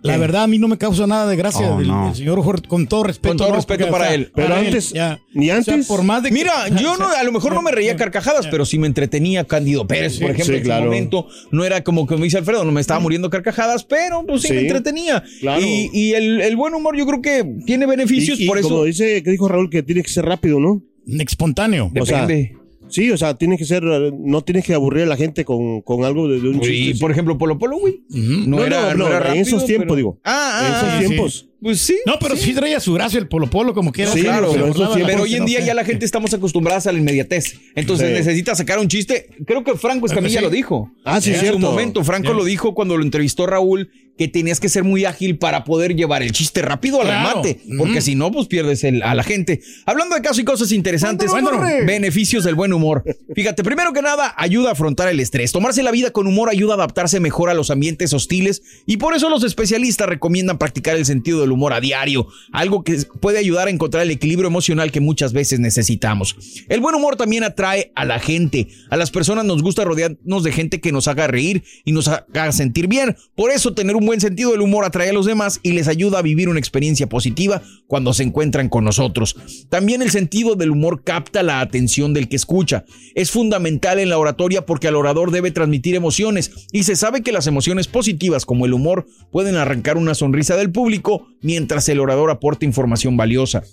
[0.02, 2.14] la verdad a mí no me causa nada de gracia Oh, del, no.
[2.14, 3.30] señor Jorge, con todo respeto.
[3.30, 3.56] Con todo ¿no?
[3.56, 4.32] respeto Porque, para o sea, él.
[4.36, 4.94] Pero antes-
[5.34, 7.62] ni o sea, antes- por más de que- Mira, yo no, a lo mejor no
[7.62, 10.82] me reía carcajadas, pero sí me entretenía Cándido Pérez, por ejemplo, sí, en claro.
[10.82, 11.28] su momento.
[11.52, 14.52] No era como que me dice Alfredo, no me estaba muriendo carcajadas, pero pues sí,
[14.52, 15.24] me entretenía.
[15.40, 15.62] claro.
[15.66, 18.68] Y, y el, el buen humor yo creo que tiene beneficios, Y- y por eso
[18.70, 20.82] Como dice, que dijo Raúl, que tiene que ser rápido, ¿no?
[21.08, 21.92] espontáneo.
[21.98, 22.58] O sea, depende.
[22.94, 26.06] Sí, o sea, tiene que ser, no tienes que aburrir a la gente con, con
[26.06, 27.00] algo de, de un y chiste.
[27.02, 28.02] por ejemplo, Polo Polo, güey.
[28.10, 30.20] No, No, era, no, era en rápido, esos tiempos, pero- digo.
[30.24, 31.34] Ah, En ah, esos ah, tiempos.
[31.40, 31.50] sí.
[31.64, 31.96] Pues sí.
[32.06, 32.54] No, pero sí.
[32.54, 34.12] traía su gracia el Polo Polo, como quiera.
[34.12, 36.92] Sí, claro, pero eso sí, Pero hoy en día ya la gente estamos acostumbradas a
[36.92, 37.56] la inmediatez.
[37.74, 38.14] Entonces Sí.
[38.14, 39.28] necesita sacar un chiste.
[39.48, 40.44] Creo que Franco Escamilla Sí.
[40.44, 40.92] lo dijo.
[41.06, 41.54] Ah, sí, en cierto.
[41.60, 42.36] su momento, Franco Sí.
[42.36, 46.22] lo dijo cuando lo entrevistó Raúl, que tenías que ser muy ágil para poder llevar
[46.24, 47.30] el chiste rápido al Claro.
[47.44, 47.62] remate.
[47.78, 48.02] Porque Ujú.
[48.02, 49.62] si no, pues pierdes el- a la gente.
[49.86, 51.60] Hablando de casos y cosas interesantes, cuéntalo.
[51.86, 53.04] beneficios del buen humor.
[53.36, 55.52] Fíjate, primero que nada, ayuda a afrontar el estrés.
[55.52, 59.16] Tomarse la vida con humor ayuda a adaptarse mejor a los ambientes hostiles y por
[59.16, 63.68] eso los especialistas recomiendan practicar el sentido del humor a diario, algo que puede ayudar
[63.68, 66.36] a encontrar el equilibrio emocional que muchas veces necesitamos.
[66.70, 68.68] El buen humor también atrae a la gente.
[68.90, 72.52] A las personas nos gusta rodearnos de gente que nos haga reír y nos haga
[72.52, 73.16] sentir bien.
[73.36, 76.20] Por eso tener un buen sentido del humor atrae a los demás y les ayuda
[76.20, 79.38] a vivir una experiencia positiva cuando se encuentran con nosotros.
[79.70, 82.84] También el sentido del humor capta la atención del que escucha.
[83.16, 87.32] Es fundamental en la oratoria porque al orador debe transmitir emociones y se sabe que
[87.32, 92.30] las emociones positivas como el humor pueden arrancar una sonrisa del público mientras el orador
[92.30, 93.64] aporta información valiosa.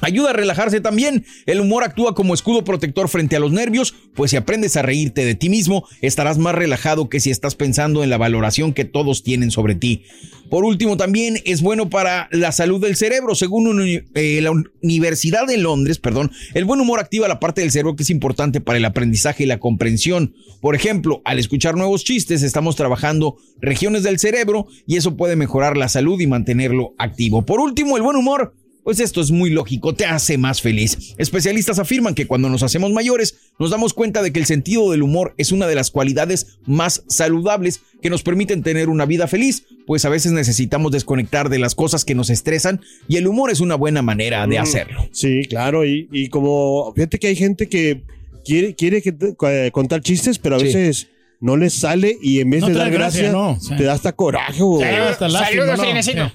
[0.00, 1.24] Ayuda a relajarse también.
[1.46, 5.24] El humor actúa como escudo protector frente a los nervios, pues si aprendes a reírte
[5.24, 9.22] de ti mismo, estarás más relajado que si estás pensando en la valoración que todos
[9.22, 10.04] tienen sobre ti.
[10.50, 13.36] Por último, también es bueno para la salud del cerebro.
[13.36, 14.50] Según eh, la
[14.82, 18.60] Universidad de Londres, perdón, el buen humor activa la parte del cerebro que es importante
[18.60, 20.34] para el aprendizaje y la comprensión.
[20.60, 25.76] Por ejemplo, al escuchar nuevos chistes, estamos trabajando regiones del cerebro y eso puede mejorar
[25.76, 27.42] la salud y mantenerlo activo.
[27.42, 28.52] Por último, el buen humor
[28.84, 31.14] pues esto es muy lógico, te hace más feliz.
[31.18, 35.02] Especialistas afirman que cuando nos hacemos mayores nos damos cuenta de que el sentido del
[35.02, 39.64] humor es una de las cualidades más saludables que nos permiten tener una vida feliz,
[39.86, 43.60] pues a veces necesitamos desconectar de las cosas que nos estresan y el humor es
[43.60, 44.62] una buena manera de Mm.
[44.62, 45.08] hacerlo.
[45.12, 48.02] Sí, claro, y, y como, fíjate que hay gente que
[48.44, 50.64] quiere, quiere que te- eh, contar chistes, pero a Sí.
[50.66, 51.08] veces
[51.42, 53.74] no les sale y en vez No de dar gracia, gracia, no, sí.
[53.76, 54.60] te da hasta coraje.
[54.62, 56.32] o- Sí, hasta lástima, Saludos, ¿no?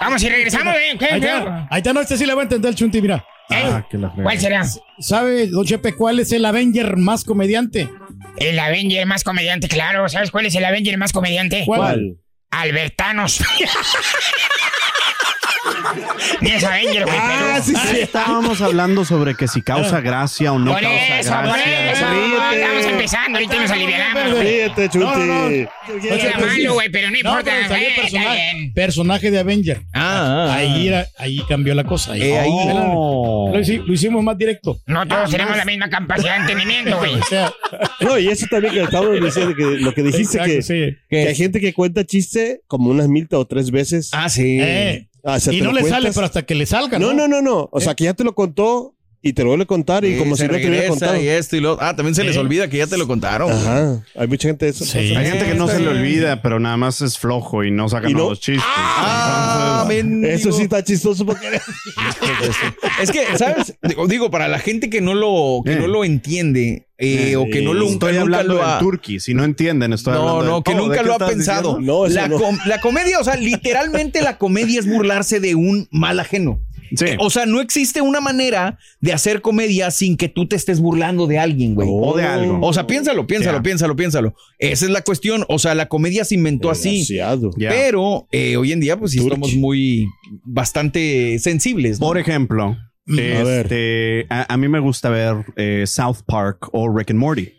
[0.00, 0.96] Vamos y regresamos, ¿eh?
[0.98, 1.26] ¿Qué, Ahí qué?
[1.26, 3.24] está, ahí está, no, este sí le va a entender el chunti, mira.
[3.50, 4.22] Ah, que la fregada.
[4.22, 4.64] ¿Cuál será?
[4.98, 7.88] ¿Sabe, don Chepe, cuál es el Avenger más comediante?
[8.36, 10.08] El Avenger más comediante, claro.
[10.08, 11.62] ¿Sabes cuál es el Avenger más comediante?
[11.66, 12.18] ¿Cuál?
[12.50, 13.42] Albertanos.
[16.40, 17.64] Ni es Avenger, güey, Ah, pero...
[17.64, 18.00] sí, Ah, sí.
[18.00, 21.92] Estábamos hablando sobre que si causa gracia o no por causa eso, por gracia.
[21.92, 22.06] eso.
[22.10, 22.60] Ríete.
[22.60, 24.38] Estamos empezando, ahorita nos aliviamos.
[24.38, 24.98] Ríete, Chuti.
[25.04, 25.68] No, no, no.
[26.14, 27.50] Era malo, güey, pero no No, importa.
[27.68, 27.74] pero
[28.24, 29.82] eh, personaje, de Avenger.
[29.92, 32.12] Ah, ah, Ahí, era, ahí cambió la cosa.
[32.12, 32.50] Ahí, Eh, ahí.
[32.50, 33.50] Oh.
[33.52, 34.78] Lo, lo hicimos más directo.
[34.86, 37.14] No todos tenemos la misma capacidad de entendimiento, güey.
[37.14, 37.52] O sea,
[38.00, 40.96] No, y eso también que estamos diciendo, que lo que dijiste, exacto, que, sí.
[41.08, 44.10] que hay gente que cuenta chiste como unas mil o tres veces.
[44.12, 44.58] Ah, sí.
[44.60, 46.00] Eh, Ah, o sea, y no le cuentas.
[46.02, 46.98] sale, pero hasta que le salga.
[46.98, 47.68] No, no, no, no.
[47.70, 50.18] O sea, que ya te lo contó y te lo vuelve a contar y Sí,
[50.18, 51.20] como si no te hubiera contado.
[51.20, 53.50] y esto y lo Ah, también se les olvida que ya te lo contaron.
[53.50, 54.00] Ajá.
[54.16, 54.84] Hay mucha gente de eso.
[54.84, 54.98] Sí.
[55.16, 58.08] Hay gente que no se le olvida, pero nada más es flojo y no saca
[58.08, 58.64] Y no- nuevos chistes.
[58.66, 60.32] Ah, mendigo.
[60.32, 61.48] Eso sí está chistoso porque
[63.02, 63.74] Es que, ¿sabes?
[63.82, 65.76] Digo, digo, para la gente que no lo, que Eh.
[65.80, 68.78] no lo entiende eh, o que no lo, Estoy nunca hablando lo del ha...
[68.80, 69.20] turkey.
[69.20, 71.80] Si no entienden, estoy No, hablando no, que ¿de nunca lo ha pensado.
[71.80, 72.38] No, la, no.
[72.38, 76.60] com- la comedia, o sea, literalmente la comedia es burlarse de un mal ajeno.
[76.94, 77.06] Sí.
[77.18, 81.26] O sea, no existe una manera de hacer comedia sin que tú te estés burlando
[81.26, 81.88] de alguien, güey.
[81.90, 82.58] O de algo.
[82.62, 84.34] O sea, piénsalo, piénsalo, piénsalo, piénsalo.
[84.58, 85.44] Esa es la cuestión.
[85.48, 87.06] O sea, la comedia se inventó así.
[87.58, 89.32] Pero eh, hoy en día, pues sí Turch.
[89.32, 90.06] estamos muy
[90.44, 92.00] bastante sensibles.
[92.00, 92.06] ¿no?
[92.06, 92.76] Por ejemplo,
[93.16, 97.52] Este, a, a mí me gusta ver eh, South Park o Rick and Morty.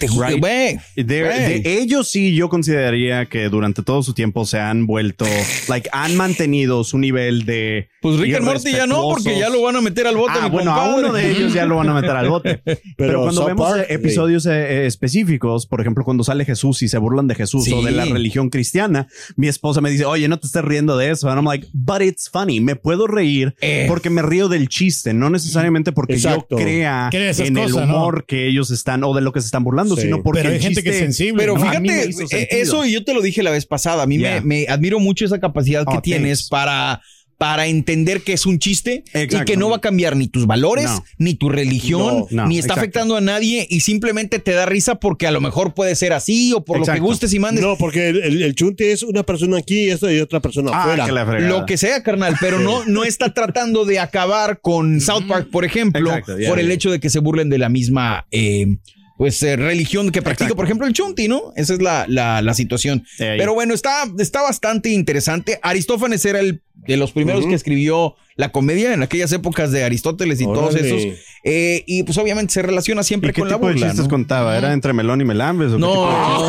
[0.00, 0.38] Right.
[0.38, 1.62] Güey, De, güey.
[1.62, 5.24] de ellos sí yo consideraría que durante todo su tiempo se han vuelto,
[5.68, 7.88] like, han mantenido su nivel de.
[8.02, 10.32] Pues Rick and Morty ya no, porque ya lo van a meter al bote.
[10.40, 11.04] Ah, bueno, a compadre.
[11.04, 12.60] uno de ellos ya lo van a meter al bote.
[12.96, 14.50] Pero, cuando South vemos Park, eh, episodios eh,
[14.82, 17.72] eh, específicos, por ejemplo, cuando sale Jesús y se burlan de Jesús Sí.
[17.72, 21.10] o de la religión cristiana, mi esposa me dice, oye, no te estés riendo de
[21.10, 21.28] eso.
[21.28, 22.60] And I'm like, but it's funny.
[22.60, 23.86] Me puedo reír Eh.
[23.88, 26.56] porque me río del chiste, no necesariamente porque Exacto.
[26.58, 29.96] yo crea en el humor que ellos están o de lo que se están burlando,
[29.96, 30.02] Sí.
[30.02, 31.42] sino porque Pero hay el gente que es sensible.
[31.42, 31.60] Pero ¿no?
[31.60, 34.02] fíjate, eh, eso y yo te lo dije la vez pasada.
[34.02, 34.40] A mí Yeah.
[34.40, 36.48] me, me admiro mucho esa capacidad que Oh, tienes thanks.
[36.48, 37.00] para,
[37.38, 40.86] para entender que es un chiste y que no va a cambiar ni tus valores,
[40.86, 41.04] No.
[41.18, 42.80] ni tu religión, No, no, ni está exacto.
[42.80, 46.52] afectando a nadie y simplemente te da risa porque a lo mejor puede ser así
[46.54, 47.62] o por lo que gustes y mandes.
[47.62, 50.70] No, porque el, el, el chunte es una persona aquí y esto y otra persona
[50.72, 51.04] Ah, afuera.
[51.38, 51.40] que.
[51.44, 55.64] Lo que sea, carnal, pero no, no está tratando de acabar con South Park, por
[55.64, 56.74] ejemplo, Exacto, ya, por el ya.
[56.74, 58.78] hecho de que se burlen de la misma eh,
[59.18, 60.56] pues eh, religión que practica, Exacto.
[60.56, 61.52] por ejemplo, el Chunti, ¿no?
[61.56, 63.04] Esa es la, la, la situación.
[63.18, 65.58] Pero bueno, está, está bastante interesante.
[65.62, 70.40] Aristófanes era el de los primeros que escribió la comedia en aquellas épocas de Aristóteles
[70.40, 71.18] y todos esos.
[71.48, 73.86] Eh, y pues obviamente se relaciona siempre ¿Y qué con la tipo de burla.
[73.86, 74.10] chistes ¿no?
[74.10, 74.58] contaba?
[74.58, 75.68] ¿Era entre melón y melambes?
[75.68, 76.48] ¿o qué No,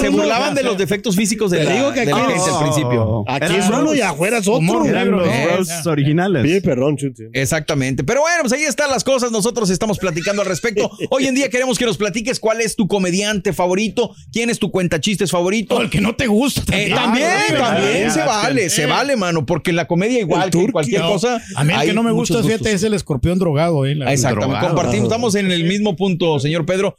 [0.00, 3.24] se burlaban de los defectos físicos de la, digo que de la aquí al principio.
[3.26, 4.58] Aquí es uno y afuera es otro.
[4.58, 6.42] Humor Eran los originales.
[6.42, 7.30] Bien, perrón, chunte.
[7.32, 8.04] Exactamente.
[8.04, 9.30] Pero bueno, pues ahí están las cosas.
[9.30, 10.90] Nosotros estamos platicando al respecto.
[11.10, 14.70] Hoy en día queremos que nos platiques cuál es tu comediante favorito, quién es tu
[14.70, 15.76] cuenta chistes favorito.
[15.76, 17.28] O el que no te gusta Eh, también.
[17.56, 21.12] también, se vale, se vale, mano, porque en la comedia igual que en cualquier No,
[21.12, 21.40] cosa.
[21.56, 23.84] A mí el que no me gusta, fíjate, es el escorpión drogado.
[23.86, 24.74] Eh, la- Exactamente, drogado.
[24.74, 26.96] compartimos, estamos en el mismo punto, señor Pedro.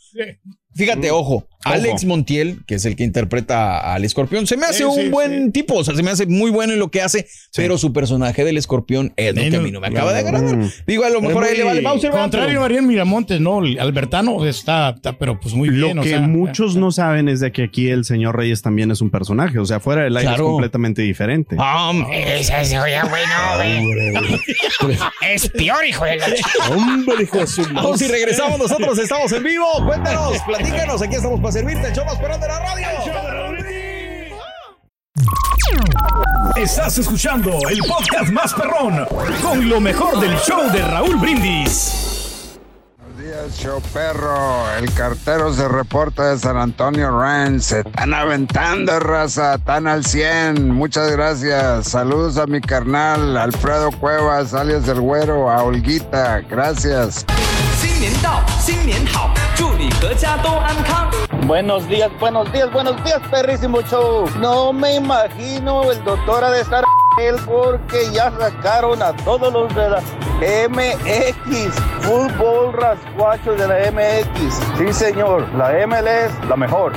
[0.76, 4.84] Fíjate, ojo, Alex Montiel, que es el que interpreta al escorpión, se me hace Sí,
[4.86, 7.28] un sí, buen tipo, o sea, se me hace muy bueno en lo que hace,
[7.56, 10.58] pero su personaje del escorpión es lo que a mí no me acaba de agradar.
[10.88, 12.12] Digo, a lo mejor Es ahí le vale ¿verdad?
[12.12, 13.64] Contrario a Ariel Miramontes, ¿no?
[13.64, 16.00] El Albertano está, está, pero pues muy Lo bien.
[16.00, 19.02] o que sea, muchos no saben es de que aquí el señor Reyes también es
[19.02, 19.60] un personaje.
[19.60, 20.46] O sea, fuera del aire Claro.
[20.46, 21.56] es completamente diferente.
[21.60, 24.30] Ah, Esa es, oye, bueno.
[25.28, 26.28] Es peor, hijo de la
[26.70, 29.66] Hombre, hijo de su Vamos y regresamos, nosotros estamos en vivo.
[29.86, 32.88] Cuéntanos, platícanos, aquí estamos para servirte, el show más perrón de la radio.
[36.56, 39.06] Estás escuchando el podcast más perrón
[39.42, 42.60] con lo mejor del show de Raúl Brindis.
[42.98, 44.70] Buenos días, show perro.
[44.78, 47.62] El cartero se reporta de San Antonio Ranch.
[47.62, 49.56] Se están aventando, raza.
[49.56, 50.70] Están al 100.
[50.70, 51.88] Muchas gracias.
[51.88, 56.42] Saludos a mi carnal, Alfredo Cuevas, alias El Güero, a Olguita.
[56.42, 57.26] Gracias.
[61.48, 64.30] Buenos días, buenos días, buenos días, perrísimo show.
[64.40, 66.84] No me imagino el doctor ha de estar
[67.46, 70.02] porque ya sacaron a todos los de la
[70.70, 74.54] MX, fútbol rascuacho de la MX.
[74.78, 76.94] Sí, señor, la MLS, la mejor.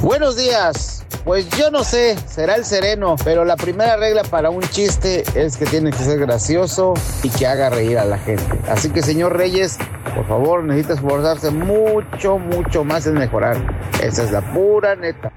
[0.00, 1.04] Buenos días.
[1.24, 5.56] Pues yo no sé, será el sereno, pero la primera regla para un chiste es
[5.56, 8.60] que tiene que ser gracioso y que haga reír a la gente.
[8.70, 9.76] Así que, señor Reyes,
[10.14, 13.56] por favor, necesita esforzarse mucho, mucho más en mejorar.
[14.00, 15.32] Esa es la pura neta.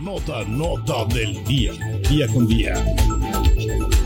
[0.00, 1.72] Nota, nota, del día.
[2.08, 2.74] Día con día.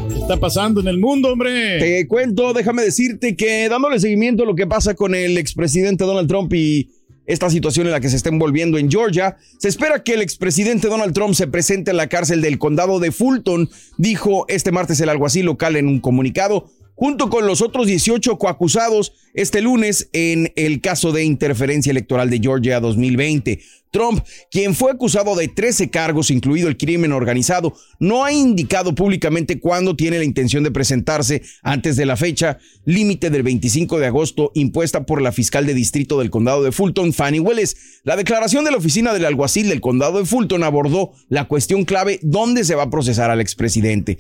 [0.09, 1.79] ¿Qué está pasando en el mundo, hombre?
[1.79, 6.29] Te cuento, déjame decirte que dándole seguimiento a lo que pasa con el expresidente Donald
[6.29, 6.91] Trump y
[7.27, 10.89] esta situación en la que se está envolviendo en Georgia, se espera que el expresidente
[10.89, 15.09] Donald Trump se presente en la cárcel del condado de Fulton, dijo este martes el
[15.09, 20.81] alguacil local en un comunicado, junto con los otros 18 coacusados este lunes en el
[20.81, 23.61] caso de interferencia electoral de Georgia 2020.
[23.93, 29.59] Trump, quien fue acusado de 13 cargos, incluido el crimen organizado, no ha indicado públicamente
[29.59, 34.51] cuándo tiene la intención de presentarse antes de la fecha límite del 25 de agosto
[34.55, 38.01] impuesta por la fiscal de distrito del condado de Fulton, Fanny Willis.
[38.05, 42.19] La declaración de la oficina del alguacil del condado de Fulton abordó la cuestión clave
[42.23, 44.19] dónde se va a procesar al expresidente.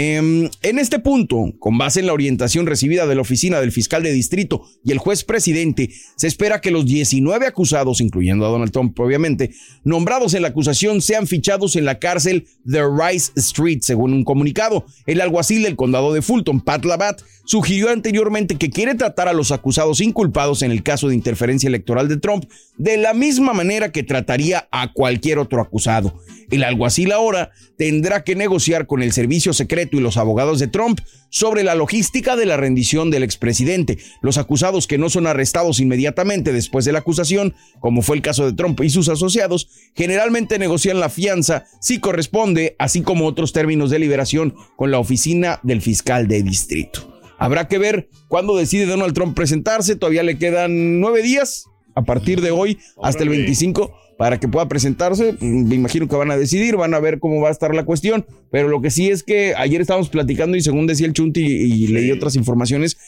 [0.00, 4.04] Em, en este punto, con base en la orientación recibida de la oficina del fiscal
[4.04, 8.70] de distrito y el juez presidente, se espera que los 19 acusados, incluyendo a Donald
[8.70, 9.50] Trump, obviamente,
[9.82, 14.86] nombrados en la acusación, sean fichados en la cárcel de Rice Street, según un comunicado.
[15.04, 19.52] El alguacil del condado de Fulton, Pat Labatt, sugirió anteriormente que quiere tratar a los
[19.52, 22.44] acusados inculpados en el caso de interferencia electoral de Trump
[22.76, 26.20] de la misma manera que trataría a cualquier otro acusado.
[26.50, 31.00] El alguacil ahora tendrá que negociar con el servicio secreto y los abogados de Trump
[31.30, 33.96] sobre la logística de la rendición del expresidente.
[34.20, 38.44] Los acusados que no son arrestados inmediatamente después de la acusación, como fue el caso
[38.44, 43.88] de Trump y sus asociados, generalmente negocian la fianza si corresponde, así como otros términos
[43.88, 47.17] de liberación con la oficina del fiscal de distrito.
[47.38, 49.96] Habrá que ver cuándo decide Donald Trump presentarse.
[49.96, 54.68] Todavía le quedan nueve días a partir de hoy hasta el 25 para que pueda
[54.68, 55.36] presentarse.
[55.40, 58.26] Me imagino que van a decidir, van a ver cómo va a estar la cuestión.
[58.50, 61.86] Pero lo que sí es que ayer estábamos platicando y según decía el Chunti y,
[61.86, 62.98] leí otras informaciones,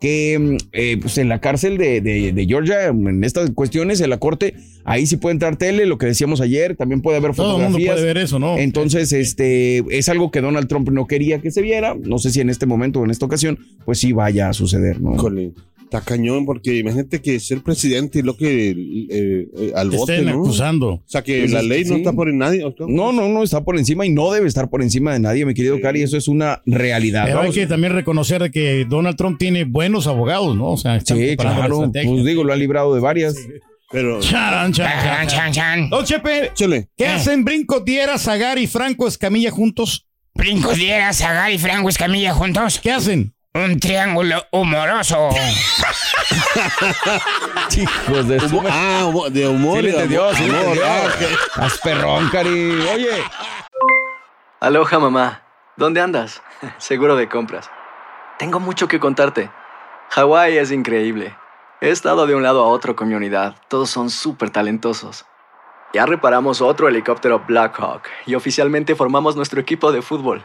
[0.00, 4.16] que eh, pues en la cárcel de, de- de Georgia, en estas cuestiones, en la
[4.18, 7.62] corte, ahí sí puede entrar tele, lo que decíamos ayer, también puede haber Todo el
[7.64, 7.94] mundo fotografías.
[7.96, 8.56] puede ver eso, ¿no?
[8.56, 11.94] Entonces, este, es algo que Donald Trump no quería que se viera.
[11.94, 15.00] No sé si en este momento o en esta ocasión, pues sí vaya a suceder,
[15.02, 15.14] ¿no?
[15.14, 15.52] Híjole,
[15.90, 20.16] está cañón porque imagínate que ser presidente y lo que eh, eh, al Te bote,
[20.18, 20.40] estén ¿no?
[20.42, 20.88] acusando.
[20.90, 22.00] O sea que Pues la es ley no sí.
[22.00, 22.64] está por nadie.
[22.86, 25.52] No, no, no está por encima y no debe estar por encima de nadie, mi
[25.54, 26.02] querido Cari.
[26.02, 27.24] Eso es una realidad.
[27.26, 30.70] Pero hay Vamos- que también reconocer de que Donald Trump tiene buenos abogados, ¿no?
[30.70, 31.84] O sea, están Sí, preparando la claro.
[31.86, 32.10] estrategia.
[32.12, 33.34] Pues digo, lo ha librado de varias.
[33.90, 34.20] Pero.
[34.20, 35.90] Charan, charan, Chan, chan, chan.
[35.90, 36.52] Don Chepe,
[36.96, 40.06] ¿qué hacen Brinco Diera, Zagar y Franco Escamilla juntos?
[40.34, 42.78] Brinco Diera, Zagar y Franco Escamilla juntos.
[42.80, 43.34] ¿Qué hacen?
[43.52, 45.28] Un triángulo humoroso.
[47.76, 49.76] Hijos de su- Ah, humo- de humor.
[49.78, 50.56] Sí le y de entendió, sí amor.
[50.60, 50.84] entendió.
[50.86, 51.08] Ah.
[51.64, 52.80] Haz perrón, Cari.
[52.94, 53.24] Oye.
[54.60, 55.42] Aloha mamá,
[55.76, 56.42] ¿dónde andas?
[56.78, 57.68] Seguro de compras.
[58.38, 59.50] Tengo mucho que contarte.
[60.10, 61.34] Hawái es increíble.
[61.80, 63.56] He estado de un lado a otro con mi unidad.
[63.68, 65.24] Todos son súper talentosos.
[65.92, 70.44] Ya reparamos otro helicóptero Blackhawk y oficialmente formamos nuestro equipo de fútbol.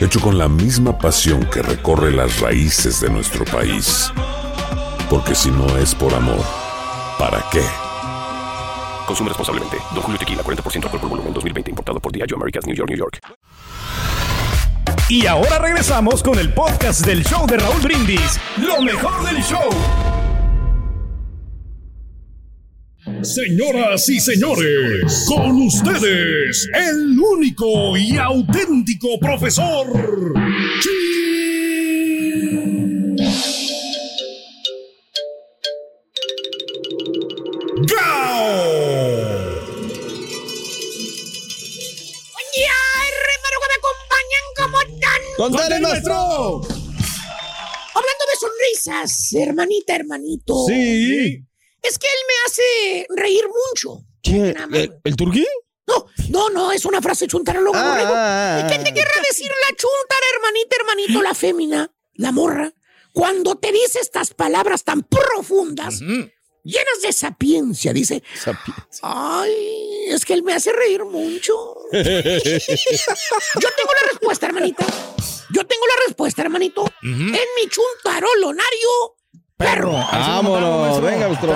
[0.00, 4.12] hecho con la misma pasión que recorre las raíces de nuestro país.
[5.08, 6.44] Porque si no es por amor,
[7.18, 7.62] ¿para qué?
[9.06, 9.76] Consume responsablemente.
[9.92, 11.70] Don Julio Tequila, 40% alcohol por volumen, 2020.
[11.70, 13.20] Importado por Diageo Americas, New York, New York.
[15.08, 18.40] Y ahora regresamos con el podcast del show de Raúl Brindis.
[18.56, 20.13] Lo mejor del show.
[23.22, 29.86] Señoras y señores, con ustedes, el único y auténtico profesor.
[42.56, 42.76] ¡Ya,
[43.10, 45.20] hermano, que me acompañan como tan!
[45.36, 46.14] ¡Contale, maestro!
[47.94, 50.66] Hablando de sonrisas, hermanita, hermanito.
[50.68, 51.44] Sí.
[51.84, 54.04] Es que él me hace reír mucho.
[54.22, 54.56] ¿Quién?
[54.72, 55.46] ¿El, el turquí?
[55.86, 58.12] No, no, no, es una frase chuntaróloga, Ah, borrego.
[58.14, 62.72] ah, ah, ¿Qué te querrá decir la chuntara, hermanita, hermanito, la fémina, la morra?
[63.12, 68.22] Cuando te dice estas palabras tan profundas, llenas de sapiencia, dice,
[69.02, 71.54] ay, es que él me hace reír mucho.
[71.92, 74.86] Yo tengo la respuesta, hermanita.
[75.52, 76.84] Yo tengo la respuesta, hermanito.
[77.02, 79.13] En mi chuntarolonario,
[79.56, 79.92] perro.
[79.92, 81.48] Vámonos, venga, maestro.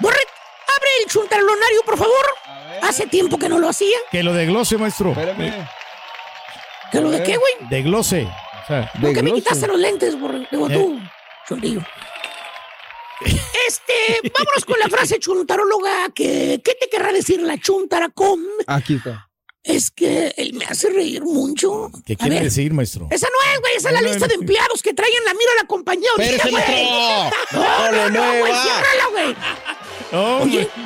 [0.00, 0.16] Borre,
[0.76, 2.26] abre el chuntarolonario, por favor.
[2.82, 3.96] Hace tiempo que no lo hacía.
[4.10, 5.14] Que lo desglose, maestro.
[6.90, 7.68] ¿Que lo de qué, güey?
[7.68, 8.22] Desglose.
[8.24, 10.46] O sea, ¿Por qué me quitaste los lentes, borre?
[10.50, 11.10] Digo, tú, Eh.
[11.48, 11.80] chuntillo.
[13.66, 18.38] Este, vámonos con la frase chuntaróloga que, ¿qué te querrá decir la chuntara con?
[18.66, 19.27] Aquí está.
[19.68, 21.90] Es que él me hace reír mucho.
[22.06, 23.06] ¿Qué quiere ver, decir, maestro?
[23.10, 25.34] Esa no es, güey, esa es la No, lista no, de empleados que traen la
[25.34, 26.08] mira a la compañía.
[26.16, 26.64] ahorita, güey.
[27.52, 28.62] No, No le no, no, güey, mueva.
[28.62, 29.36] ciérrala, güey.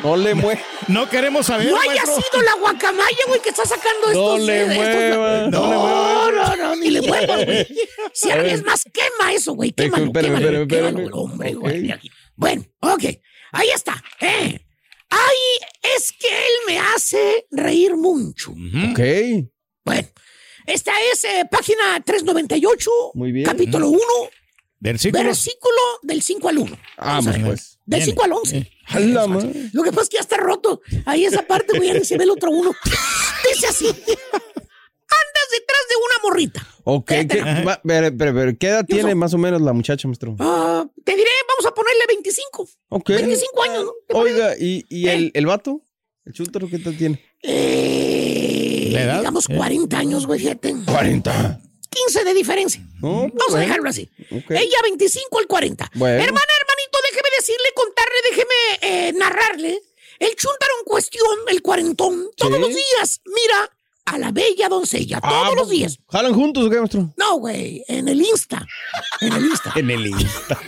[0.02, 0.64] No le mueve.
[0.88, 2.14] no queremos saber, No haya maestro.
[2.22, 4.40] sido la guacamaya, güey, que está sacando No estos.
[4.40, 5.46] le eh, estos- mueva.
[5.48, 7.66] No, no, no, ni le muevas, güey.
[8.12, 9.70] Si es más, quema eso, güey.
[9.72, 11.14] Quémalo, Espérame, quémalo, espérame, quémalo, espérame.
[11.14, 11.60] hombre, Ok.
[11.60, 12.00] güey.
[12.34, 13.04] Bueno, ok.
[13.52, 14.02] Ahí está.
[14.20, 14.60] Eh.
[15.14, 18.52] Ay, es que él me hace reír mucho.
[18.52, 19.00] Ok.
[19.84, 20.08] Bueno,
[20.66, 23.44] esta es eh, página 398, Muy bien.
[23.44, 24.00] capítulo 1,
[24.80, 25.24] Versículos.
[25.26, 26.78] versículo del 5 al 1.
[26.98, 27.78] Vamos, pues.
[27.84, 28.10] Del Bien.
[28.10, 28.70] 5 al 11.
[28.86, 29.70] A la madre.
[29.72, 30.80] Lo que pasa es que ya está roto.
[31.04, 32.72] Ahí esa parte, güey, ya ni se ve el otro uno.
[33.52, 33.86] Dice así.
[33.86, 36.66] Andas detrás de una morrita.
[36.84, 40.36] Ok, ¿qué, va- pero, pero- pero, ¿qué edad tiene más o menos la muchacha, maestro?
[40.38, 41.28] Ah, te diré,
[41.62, 42.68] vamos a ponerle 25.
[42.90, 43.08] Ok.
[43.08, 43.92] 25 años, ¿no?
[44.18, 45.82] Oiga, ¿y, y el, el vato?
[46.24, 47.22] ¿El chúntaro qué tal tiene?
[47.42, 49.18] Eh, ¿La edad?
[49.20, 50.74] digamos 40 años, güey, fíjate.
[50.86, 51.60] 40.
[51.90, 52.80] 15 de diferencia.
[53.00, 53.60] No, pues Vamos a bueno.
[53.66, 54.08] dejarlo así.
[54.30, 54.50] Ok.
[54.50, 55.90] Ella 25 al 40.
[55.94, 56.22] Bueno.
[56.22, 59.82] Hermana, hermanito, déjeme decirle, contarle, déjeme eh, narrarle.
[60.18, 63.70] El chúntaro en cuestión, el cuarentón, todos los días, mira
[64.04, 65.98] a la bella doncella, Ah, todos los días.
[66.10, 67.14] ¿Jalan juntos o qué, maestro?
[67.16, 68.66] No, güey, en el Insta.
[69.20, 69.72] En el Insta.
[69.76, 70.58] En el Insta.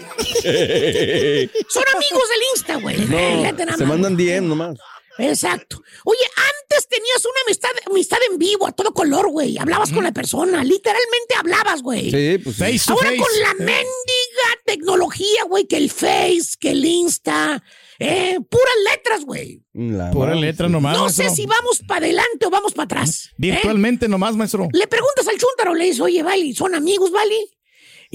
[1.68, 2.98] Son amigos del Insta, güey.
[3.06, 4.78] No, se mandan 10 nomás.
[5.18, 5.82] Exacto.
[6.04, 9.56] Oye, antes tenías una amistad, amistad en vivo, a todo color, güey.
[9.58, 12.10] Hablabas con la persona, literalmente hablabas, güey.
[12.10, 12.62] Sí, pues sí.
[12.62, 13.18] Face to Ahora face.
[13.18, 17.62] con la mendiga tecnología, güey, que el Face, que el Insta,
[17.98, 19.62] eh, puras letras, güey.
[19.72, 20.72] La Pura madre, letra sí.
[20.72, 20.96] nomás.
[20.96, 21.28] No maestro.
[21.30, 23.26] sé si vamos para adelante o vamos para atrás.
[23.30, 23.34] ¿eh?
[23.36, 24.68] Virtualmente nomás, maestro.
[24.72, 27.50] Le preguntas al chúntaro, le dices, oye, Vali, ¿son amigos, Vali?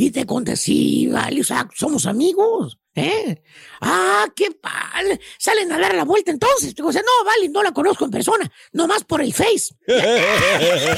[0.01, 3.43] Y te contesta, sí, Vali, o sea, somos amigos, ¿eh?
[3.81, 5.19] Ah, qué pal.
[5.37, 6.73] Salen a dar la vuelta entonces.
[6.73, 9.75] Digo, o sea, no, Vali, no la conozco en persona, nomás por el Face.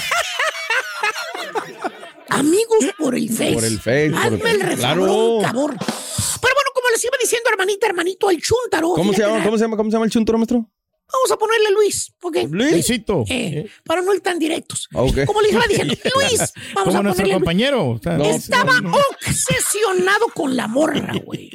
[2.29, 3.53] amigos por el Face.
[3.53, 5.39] Por el Face, por Hazme el- el Claro.
[5.41, 5.77] cabrón.
[5.79, 8.93] Pero bueno, como les iba diciendo, hermanita, hermanito, el chúntaro.
[8.93, 9.43] ¿Cómo se llama?
[9.43, 9.77] ¿Cómo se llama?
[9.77, 10.69] ¿Cómo se llama el chuntaro, maestro?
[11.14, 12.38] Vamos a ponerle Luis, ¿ok?
[12.49, 13.24] Luisito.
[13.28, 14.88] Eh, para no ir tan directos.
[14.93, 15.26] Ah, ok.
[15.26, 17.34] Como les iba diciendo, Luis, vamos a nuestro ponerle.
[17.34, 17.89] compañero.
[17.89, 18.80] O sea, Estaba
[19.26, 21.51] obsesionado con la morra, güey.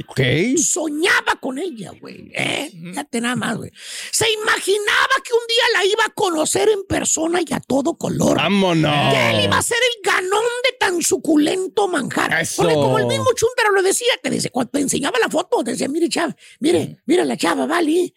[0.58, 2.30] Soñaba con ella, güey.
[2.34, 2.70] ¿eh?
[2.72, 3.70] Fíjate nada más, güey.
[4.10, 8.36] Se imaginaba que un día la iba a conocer en persona y a todo color.
[8.36, 9.14] ¡Vámonos!
[9.14, 12.40] Que él iba a ser el ganón de tan suculento manjar.
[12.42, 12.62] Eso.
[12.62, 15.72] Porque como el mismo Chuntaro lo decía, te decía, cuando te enseñaba la foto, te
[15.72, 18.12] decía, mire, chava, mire, mira la chava, vale.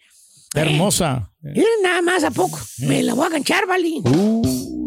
[0.54, 1.29] Hermosa.
[1.42, 2.58] Mire nada más a poco.
[2.78, 4.00] Me la voy a ganchar, vale.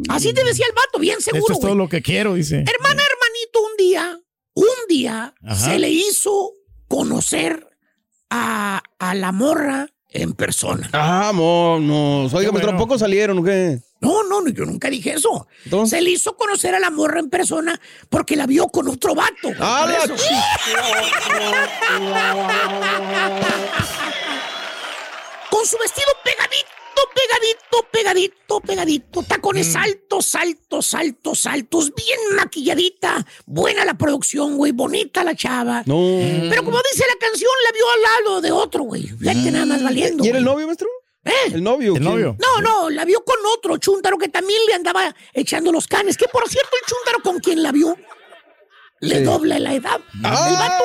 [0.10, 2.58] Así te decía el vato, bien Esto seguro, es todo lo que quiero, dice.
[2.58, 4.20] Hermana, hermanito, un día,
[4.54, 5.56] un día, Ajá.
[5.72, 6.52] se le hizo
[6.88, 7.68] conocer
[8.30, 10.88] a, a la morra en persona.
[10.92, 12.32] Vámonos.
[12.34, 12.78] Oiga, Qué maestro, ¿a bueno.
[12.78, 13.80] poco salieron o qué?
[14.00, 15.48] No, no, no, yo nunca dije eso.
[15.88, 17.80] Se le hizo conocer a la morra en persona
[18.10, 19.50] porque la vio con otro vato.
[19.60, 20.24] ¡Ah, por la eso.
[25.64, 29.24] Con su vestido pegadito, pegadito, pegadito, pegadito.
[29.24, 31.96] Tacones altos, altos, altos, altos.
[31.96, 33.26] Bien maquilladita.
[33.46, 34.74] Buena la producción, güey.
[34.74, 35.82] Bonita la chava.
[35.86, 35.96] No.
[36.50, 39.04] Pero como dice la canción, la vio al lado de otro, güey.
[39.04, 40.26] Fíjate nada más valiendo.
[40.26, 40.90] ¿Y era el novio, maestro?
[41.24, 41.32] ¿Eh?
[41.54, 41.94] ¿El novio?
[41.94, 42.04] ¿quién?
[42.04, 46.18] No, no, la vio con otro chúntaro que también le andaba echando los canes.
[46.18, 47.96] Que por cierto, el chúntaro con quien la vio
[49.00, 49.24] le Sí.
[49.24, 50.02] dobla la edad.
[50.26, 50.48] Ah.
[50.50, 50.84] El vato.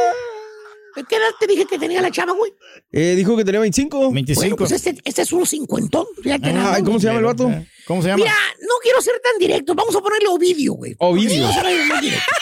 [0.98, 2.52] ¿De qué edad te dije que tenía la chava, güey?
[2.90, 4.10] Eh, dijo que tenía 25.
[4.10, 6.06] Bueno, pues este, este es un cincuentón.
[6.20, 7.48] Fíjate nada Ay, ¿cómo se llama el vato?
[7.86, 9.76] ¿Cómo se Mira, no quiero ser tan directo.
[9.76, 10.96] Vamos a ponerle Ovidio, güey.
[10.98, 11.42] Ovidio.
[11.42, 12.32] Vamos a ponerle más directo.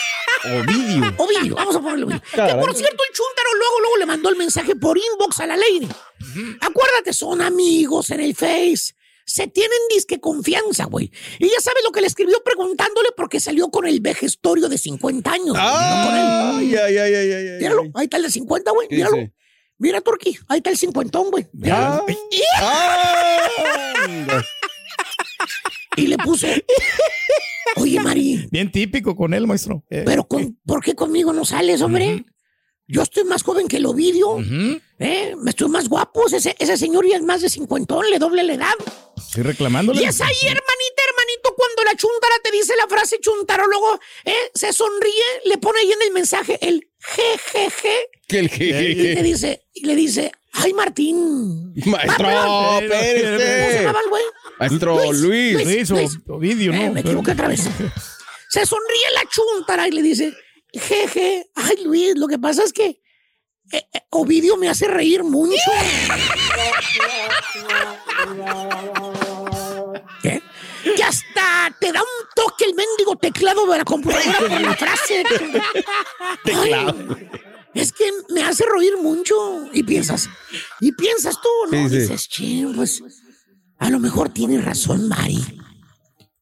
[0.47, 1.15] Ovidio.
[1.19, 2.23] Ovidio, vamos a ponerle Ovidio.
[2.23, 2.61] Que Caray.
[2.61, 5.89] por cierto, el chúntaro luego, luego le mandó el mensaje por inbox a la lady.
[6.63, 8.95] Acuérdate, son amigos en el Face.
[9.29, 11.11] Se tienen disque confianza, güey.
[11.41, 15.31] Y ya sabes lo que le escribió preguntándole porque salió con el vejestorio de 50
[15.33, 15.49] años.
[15.51, 16.79] güey, no con él.
[16.79, 17.59] Ay, ay, ay, ay.
[17.59, 18.89] Míralo, ahí está el de 50, güey.
[18.91, 19.17] Míralo.
[19.79, 21.47] Mira, Turki, ahí está el cincuentón, güey.
[21.71, 22.01] Ah.
[25.97, 26.47] Y le puso,
[27.77, 29.85] oye, Mari, Bien típico con él, maestro.
[29.91, 32.25] Eh, pero con- ¿por qué conmigo no sales, hombre?
[32.87, 34.39] Yo estoy más joven que el Ovidio.
[34.99, 35.35] ¿Eh?
[35.37, 36.27] Me estoy más guapo.
[36.27, 38.75] Ese, ese señor ya es más de cincuentón, le doble la edad.
[39.17, 40.01] Estoy reclamándole.
[40.01, 44.35] Y es ahí, hermanita, hermanito, cuando la chuntara te dice la frase chuntarólogo, ¿eh?
[44.55, 48.09] se sonríe, le pone ahí en el mensaje el jejeje.
[48.29, 49.23] Que el Y te jejeje.
[49.23, 51.73] dice, y le dice, ay, Martín.
[51.87, 53.27] Maestro, Ah, espérese.
[53.37, 54.23] ¿Cómo se llamaba el güey?
[54.59, 55.65] Maestro Luis.
[55.65, 56.93] Luis, o- Ovidio, Eh, ¿no?
[56.95, 57.61] me equivoqué otra vez.
[58.49, 60.33] Se sonríe la chuntara y le dice,
[60.73, 63.01] jeje, ay Luis, lo que pasa es que
[63.73, 65.71] eh, eh, Ovidio me hace reír mucho.
[70.23, 70.43] ¿Qué?
[70.97, 75.25] Que hasta te da un toque el mendigo teclado de la computadora por la frase.
[76.45, 77.17] Teclado.
[77.75, 79.35] Es que me hace reír mucho.
[79.73, 80.29] Y piensas,
[80.81, 81.89] y piensas tú, ¿no?
[81.89, 82.01] Sí, sí.
[82.01, 83.03] Dices, "Chin, pues
[83.79, 85.45] a lo mejor tiene razón, Mari.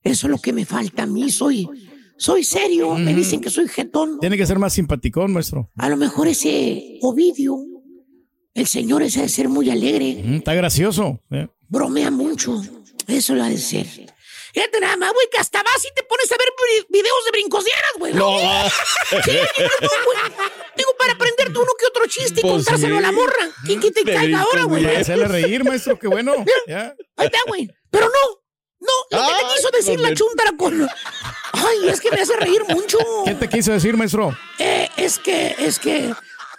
[0.03, 1.31] Eso es lo que me falta a mí.
[1.31, 1.67] Soy,
[2.25, 2.95] soy serio.
[2.95, 4.19] Me dicen que soy jetón.
[4.21, 5.71] Tiene que ser más simpaticón, maestro.
[5.77, 7.57] A lo mejor ese Ovidio,
[8.55, 11.21] el señor ese de ser muy alegre, Mm, Está gracioso.
[11.31, 11.49] eh.
[11.69, 12.63] bromea mucho.
[13.07, 13.87] Eso lo ha de ser.
[13.87, 17.31] Fíjate nada más, güey, que hasta vas y te pones a ver vi- videos de
[17.33, 18.15] brincosieras, güey.
[18.15, 18.39] No.
[19.25, 20.19] Sí, no, güey.
[20.77, 22.99] Digo, para aprenderte uno que otro chiste y Pues contárselo sí.
[22.99, 23.51] a la morra.
[23.67, 24.85] ¿Quién que te De caiga ahora, güey?
[24.85, 26.33] Ya, hacerle reír, maestro, qué bueno.
[26.69, 26.95] Ya.
[27.17, 27.69] Ahí está, güey.
[27.91, 28.44] Pero no,
[28.85, 30.89] no, lo que te quiso decir la chuntara con.
[31.53, 32.99] Ay, es que me hace reír mucho.
[33.25, 34.37] ¿Qué te quiso decir, maestro?
[34.59, 36.15] Eh, es que, es que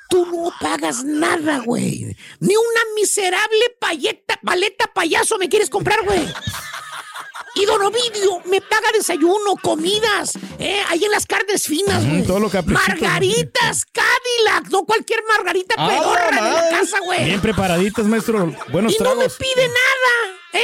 [0.09, 2.15] tú no pagas nada, güey.
[2.39, 6.25] Ni una miserable payeta, paleta payaso me quieres comprar, güey.
[7.55, 12.23] Y Don Ovidio me paga desayuno, comidas, eh, ahí en las carnes finas, güey.
[12.23, 12.87] todo lo caprichito.
[12.87, 17.25] Margaritas, Cadillac, no cualquier margarita Ah, pedorra de la casa, güey.
[17.25, 18.53] Bien preparaditas, maestro.
[18.71, 20.61] Buenos Y no me pide nada, ¿eh?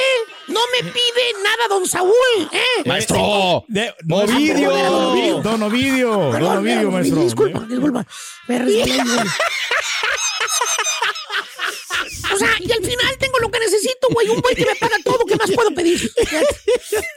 [0.48, 2.12] No me pide nada, don Saúl,
[2.52, 2.84] ¿eh?
[2.86, 3.64] Maestro.
[3.68, 4.72] De, Ovidio.
[4.72, 5.42] Don Ovidio.
[5.42, 7.24] Don Ovidio, don Perdón, Ovidio, perdón, maestro.
[7.24, 8.06] Disculpa, disculpa.
[8.48, 9.30] Me resbalé.
[12.34, 14.30] O sea, y al final tengo lo que necesito, güey.
[14.30, 15.26] Un güey que me paga todo.
[15.26, 16.00] ¿Qué más puedo pedir?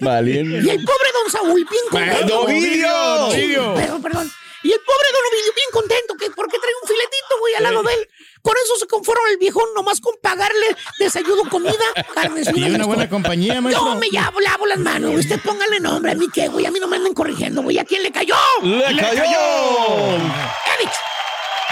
[0.01, 0.57] Valiendo.
[0.57, 2.27] Y el pobre don Saúl, bien contento.
[2.27, 3.75] Don Ovidio.
[3.75, 4.33] Perdón, perdón.
[4.63, 7.83] Y el pobre don Ovidio, bien contento, que porque trae un filetito, güey, al lado
[7.83, 8.09] de él.
[8.41, 11.73] Con eso se conforma el viejón, nomás con pagarle desayuno, comida,
[12.15, 13.87] carnes Y una buena compañía, maestro.
[13.87, 15.21] Yo me lavo, lavo las manos, güey.
[15.21, 16.13] Usted póngale nombre.
[16.13, 16.67] ¿A mí qué, güey?
[16.67, 17.79] A mí no me anden corrigiendo, güey.
[17.79, 18.35] ¿A quién le cayó?
[18.63, 19.23] ¡Le cayó!
[19.23, 20.99] He dicho.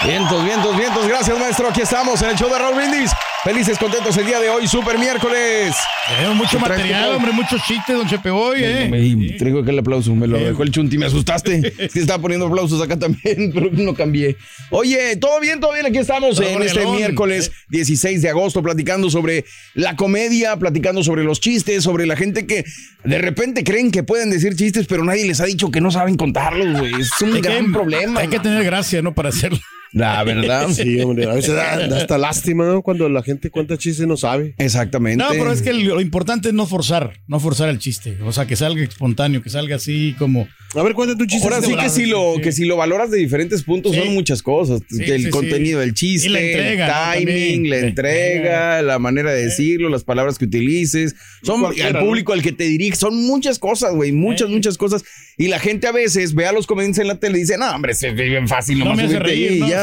[0.05, 1.07] Vientos, vientos, vientos.
[1.07, 1.69] Gracias, maestro.
[1.69, 3.11] Aquí estamos en el show de Raúl Brindis.
[3.43, 5.75] Felices, contentos el día de hoy, super miércoles.
[6.07, 8.87] Tenemos mucho ¿Qué traes, material, hombre, muchos chistes, don Chepe hoy, ¿eh?
[8.89, 11.73] Me traigo acá el aplauso, me lo dejó el chunti, me asustaste.
[11.77, 14.37] Es que estaba poniendo aplausos acá también, pero no cambié.
[14.69, 19.09] Oye, todo bien, todo bien, aquí estamos Todo en este miércoles 16 de agosto platicando
[19.09, 19.43] sobre
[19.73, 22.63] la comedia, platicando sobre los chistes, sobre la gente que
[23.03, 26.15] de repente creen que pueden decir chistes, pero nadie les ha dicho que no saben
[26.15, 26.93] contarlos, güey.
[26.99, 28.21] Es un Hay que- gran problema.
[28.21, 29.13] Hay que tener gracia, ¿no?
[29.13, 29.59] Para hacerlo.
[29.93, 30.67] La verdad.
[30.73, 32.81] Sí, hombre, a veces da, da hasta lástima, ¿no?
[32.81, 34.55] Cuando la gente cuenta chistes y no sabe.
[34.57, 35.23] Exactamente.
[35.23, 38.17] No, pero es que lo importante es no forzar, no forzar el chiste.
[38.23, 40.47] O sea, que salga espontáneo, que salga así como.
[40.75, 41.47] A ver, cuéntate tu chiste.
[41.47, 43.99] Ahora sí que si lo que si lo valoras de diferentes puntos Sí.
[43.99, 45.85] son muchas cosas, Sí, el sí, contenido sí.
[45.85, 47.13] del chiste, Y la entrega, ¿no?
[47.13, 51.69] el timing, la entrega, la manera de decirlo, las palabras que utilices, son ¿no?
[51.99, 55.03] público al que te diriges, son muchas cosas, güey, muchas muchas cosas
[55.37, 57.69] y la gente a veces ve a los comediantes en la tele y dice, "No,
[57.75, 59.69] hombre, se ve bien fácil, No me hace reír, y ¿no?
[59.69, 59.82] ya",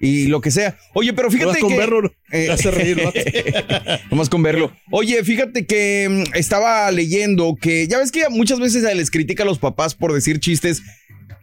[0.00, 0.76] Y lo que sea.
[0.94, 3.12] Oye, pero fíjate Nomás con que verlo, eh, hace reír, ¿no?
[4.10, 4.72] Nomás con verlo.
[4.90, 9.42] Oye, fíjate que mm, estaba leyendo que ya ves que muchas veces se les critica
[9.42, 10.82] a los papás por decir chistes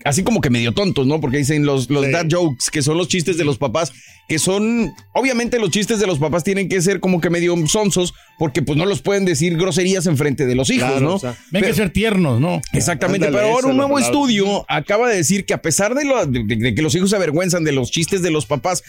[0.05, 1.19] así como que medio tontos, ¿no?
[1.19, 2.11] Porque dicen los, los Sí.
[2.11, 3.91] dad jokes, que son los chistes de los papás,
[4.27, 8.13] que son, obviamente los chistes de los papás tienen que ser como que medio sonsos,
[8.39, 11.15] porque pues no los pueden decir groserías enfrente de los hijos, Claro, ¿no?
[11.15, 12.61] o sea, que ser tiernos, ¿no?
[12.73, 16.25] Exactamente, Ándale, pero ahora un nuevo estudio acaba de decir que a pesar de, lo-
[16.25, 18.83] de- de- de que los hijos se avergüenzan de los chistes de los papás,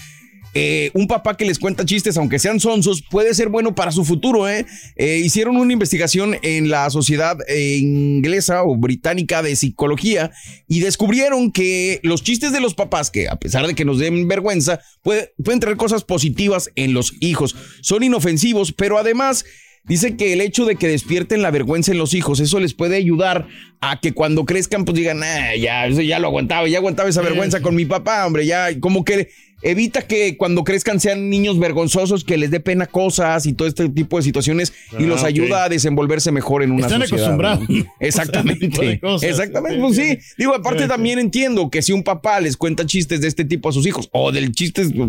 [0.58, 4.04] eh, un papá que les cuenta chistes, aunque sean sonsos, puede ser bueno para su
[4.04, 4.48] futuro.
[4.48, 4.64] ¿eh?
[4.96, 7.36] Eh, hicieron una investigación en la Sociedad
[7.80, 10.30] Inglesa o Británica de Psicología
[10.66, 14.28] y descubrieron que los chistes de los papás, que a pesar de que nos den
[14.28, 17.54] vergüenza, puede- pueden traer cosas positivas en los hijos.
[17.82, 19.44] Son inofensivos, pero además
[19.88, 22.96] Dice que el hecho de que despierten la vergüenza en los hijos, eso les puede
[22.96, 23.46] ayudar
[23.80, 27.22] a que cuando crezcan, pues digan, "Ah, ya, eso ya lo aguantaba, ya aguantaba esa
[27.22, 29.28] vergüenza con mi papá, hombre, ya, como que
[29.62, 33.88] evita que cuando crezcan sean niños vergonzosos, que les dé pena cosas y todo este
[33.88, 35.26] tipo de situaciones y Ah, los ok.
[35.28, 37.24] ayuda a desenvolverse mejor en una Están sociedad.
[37.24, 37.68] acostumbrados.
[37.70, 37.84] ¿no?
[38.00, 38.68] Exactamente.
[38.86, 39.28] De cosas.
[39.30, 40.18] Exactamente, pues sí.
[40.36, 40.88] Digo, aparte Sí, sí.
[40.88, 44.08] también entiendo que si un papá les cuenta chistes de este tipo a sus hijos
[44.12, 45.08] o del chistes pues,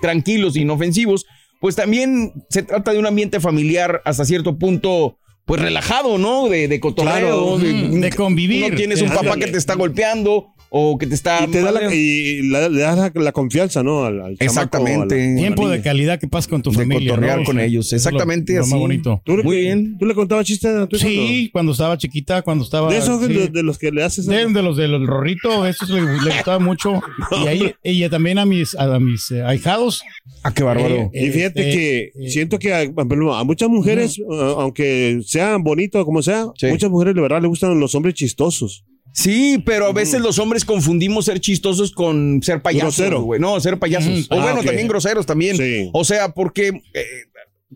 [0.00, 1.26] tranquilos, inofensivos,
[1.62, 6.48] pues también se trata de un ambiente familiar hasta cierto punto, pues relajado, ¿no?
[6.48, 7.58] De, de cotorreo, Claro.
[7.58, 8.72] De convivir.
[8.72, 11.44] No tienes un papá que te está golpeando o que te está...
[11.44, 14.04] Y te da la, y la- le das la, la confianza, ¿no?
[14.06, 15.28] Al, al chamaco, Exactamente.
[15.34, 17.10] la Tiempo de calidad que pasas con tu de familia.
[17.10, 17.44] cotorrear ¿no?
[17.44, 17.86] con Sí, ellos.
[17.92, 18.70] eso es lo- Exactamente lo así.
[18.70, 19.22] más bonito.
[19.22, 19.98] ¿Tú le- Muy bien.
[19.98, 21.06] ¿Tú le contabas chistes a tu hijo?
[21.06, 22.90] Sí, cuando estaba chiquita, cuando estaba.
[22.90, 23.32] De esos sí.
[23.34, 24.24] de, de los que le haces.
[24.24, 27.02] De, de los del rorrito, esos le, le gustaba mucho.
[27.44, 30.02] y ahí ella también a mis, a, mis eh, ahijados.
[30.42, 31.10] Ah, qué bárbaro.
[31.12, 36.02] Y fíjate Este, que eh, siento que a, a muchas mujeres, uh, aunque sean bonitos
[36.06, 36.68] como sea, Sí.
[36.68, 38.86] muchas mujeres de verdad le gustan los hombres chistosos.
[39.12, 43.22] Sí, pero a veces los hombres confundimos ser chistosos con ser payasos, Grosero.
[43.22, 43.38] güey.
[43.40, 44.26] No, ser payasos.
[44.30, 45.56] O Ah, bueno, también groseros también.
[45.56, 45.90] Sí.
[45.92, 47.04] O sea, porque eh,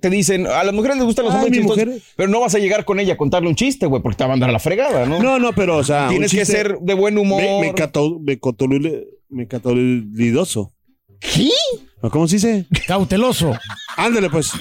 [0.00, 2.02] te dicen, a las mujeres les gustan los Ay, hombres mi chistosos, mujer.
[2.16, 4.28] pero no vas a llegar con ella a contarle un chiste, güey, porque te va
[4.28, 5.22] a mandar a la fregada, ¿no?
[5.22, 7.42] No, no, pero o sea, Tienes que ser de buen humor.
[7.42, 10.72] Me, me, cato- me cotolule- me catolidoso.
[11.20, 11.50] ¿Qué?
[12.02, 12.66] ¿O ¿Cómo se dice?
[12.86, 13.52] Cauteloso.
[13.96, 14.52] Ándale, pues.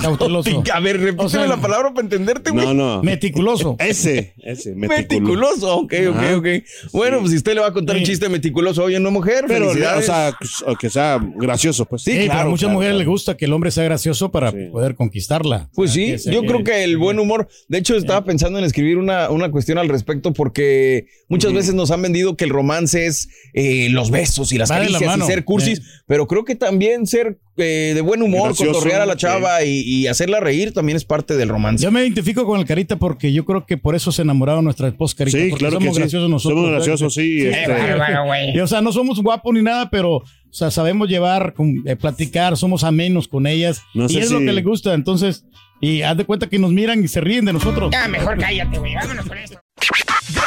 [0.00, 0.62] Cauteloso.
[0.72, 2.66] A ver, repíteme O sea, la palabra para entenderte, güey.
[2.66, 3.02] No, no.
[3.02, 3.76] Meticuloso.
[3.78, 4.98] Ese, ese, meticuloso.
[4.98, 6.36] Meticuloso, ok, ok, Ajá.
[6.36, 6.46] ok.
[6.92, 9.70] Bueno, pues si usted le va a contar un chiste meticuloso, oye, no mujer, Pero,
[9.70, 12.02] o sea, o que sea gracioso, pues.
[12.02, 12.98] Sí, Sí, pero claro, a muchas claro, mujeres claro.
[12.98, 14.56] les gusta que el hombre sea gracioso para Sí.
[14.72, 15.70] poder conquistarla.
[15.74, 18.64] Pues O sea, sí, yo creo que el buen humor, de hecho estaba pensando en
[18.64, 23.06] escribir una, una cuestión al respecto porque muchas veces nos han vendido que el romance
[23.06, 27.06] es eh, los besos y las la caricias y ser cursis, pero creo que también
[27.06, 29.18] ser eh, de buen humor, Gracioso, cotorrear a la sí.
[29.20, 31.84] chava y, y hacerla reír también es parte del romance.
[31.84, 34.88] Yo me identifico con el Carita porque yo creo que por eso se enamoraron nuestra
[34.88, 35.38] esposa Carita.
[35.38, 36.00] Sí, porque claro que somos sí.
[36.02, 36.58] graciosos nosotros.
[36.58, 37.70] Somos graciosos, sí, este-.
[38.54, 41.96] Y, o sea, no somos guapos ni nada, pero o sea, sabemos llevar, con- eh,
[41.96, 43.82] platicar, somos amenos con ellas.
[43.94, 44.94] No y es lo que les gusta.
[44.94, 45.44] Entonces,
[45.80, 47.90] y haz de cuenta que nos miran y se ríen de nosotros.
[47.92, 48.94] Ya, mejor cállate, güey.
[48.94, 49.58] Vámonos con esto.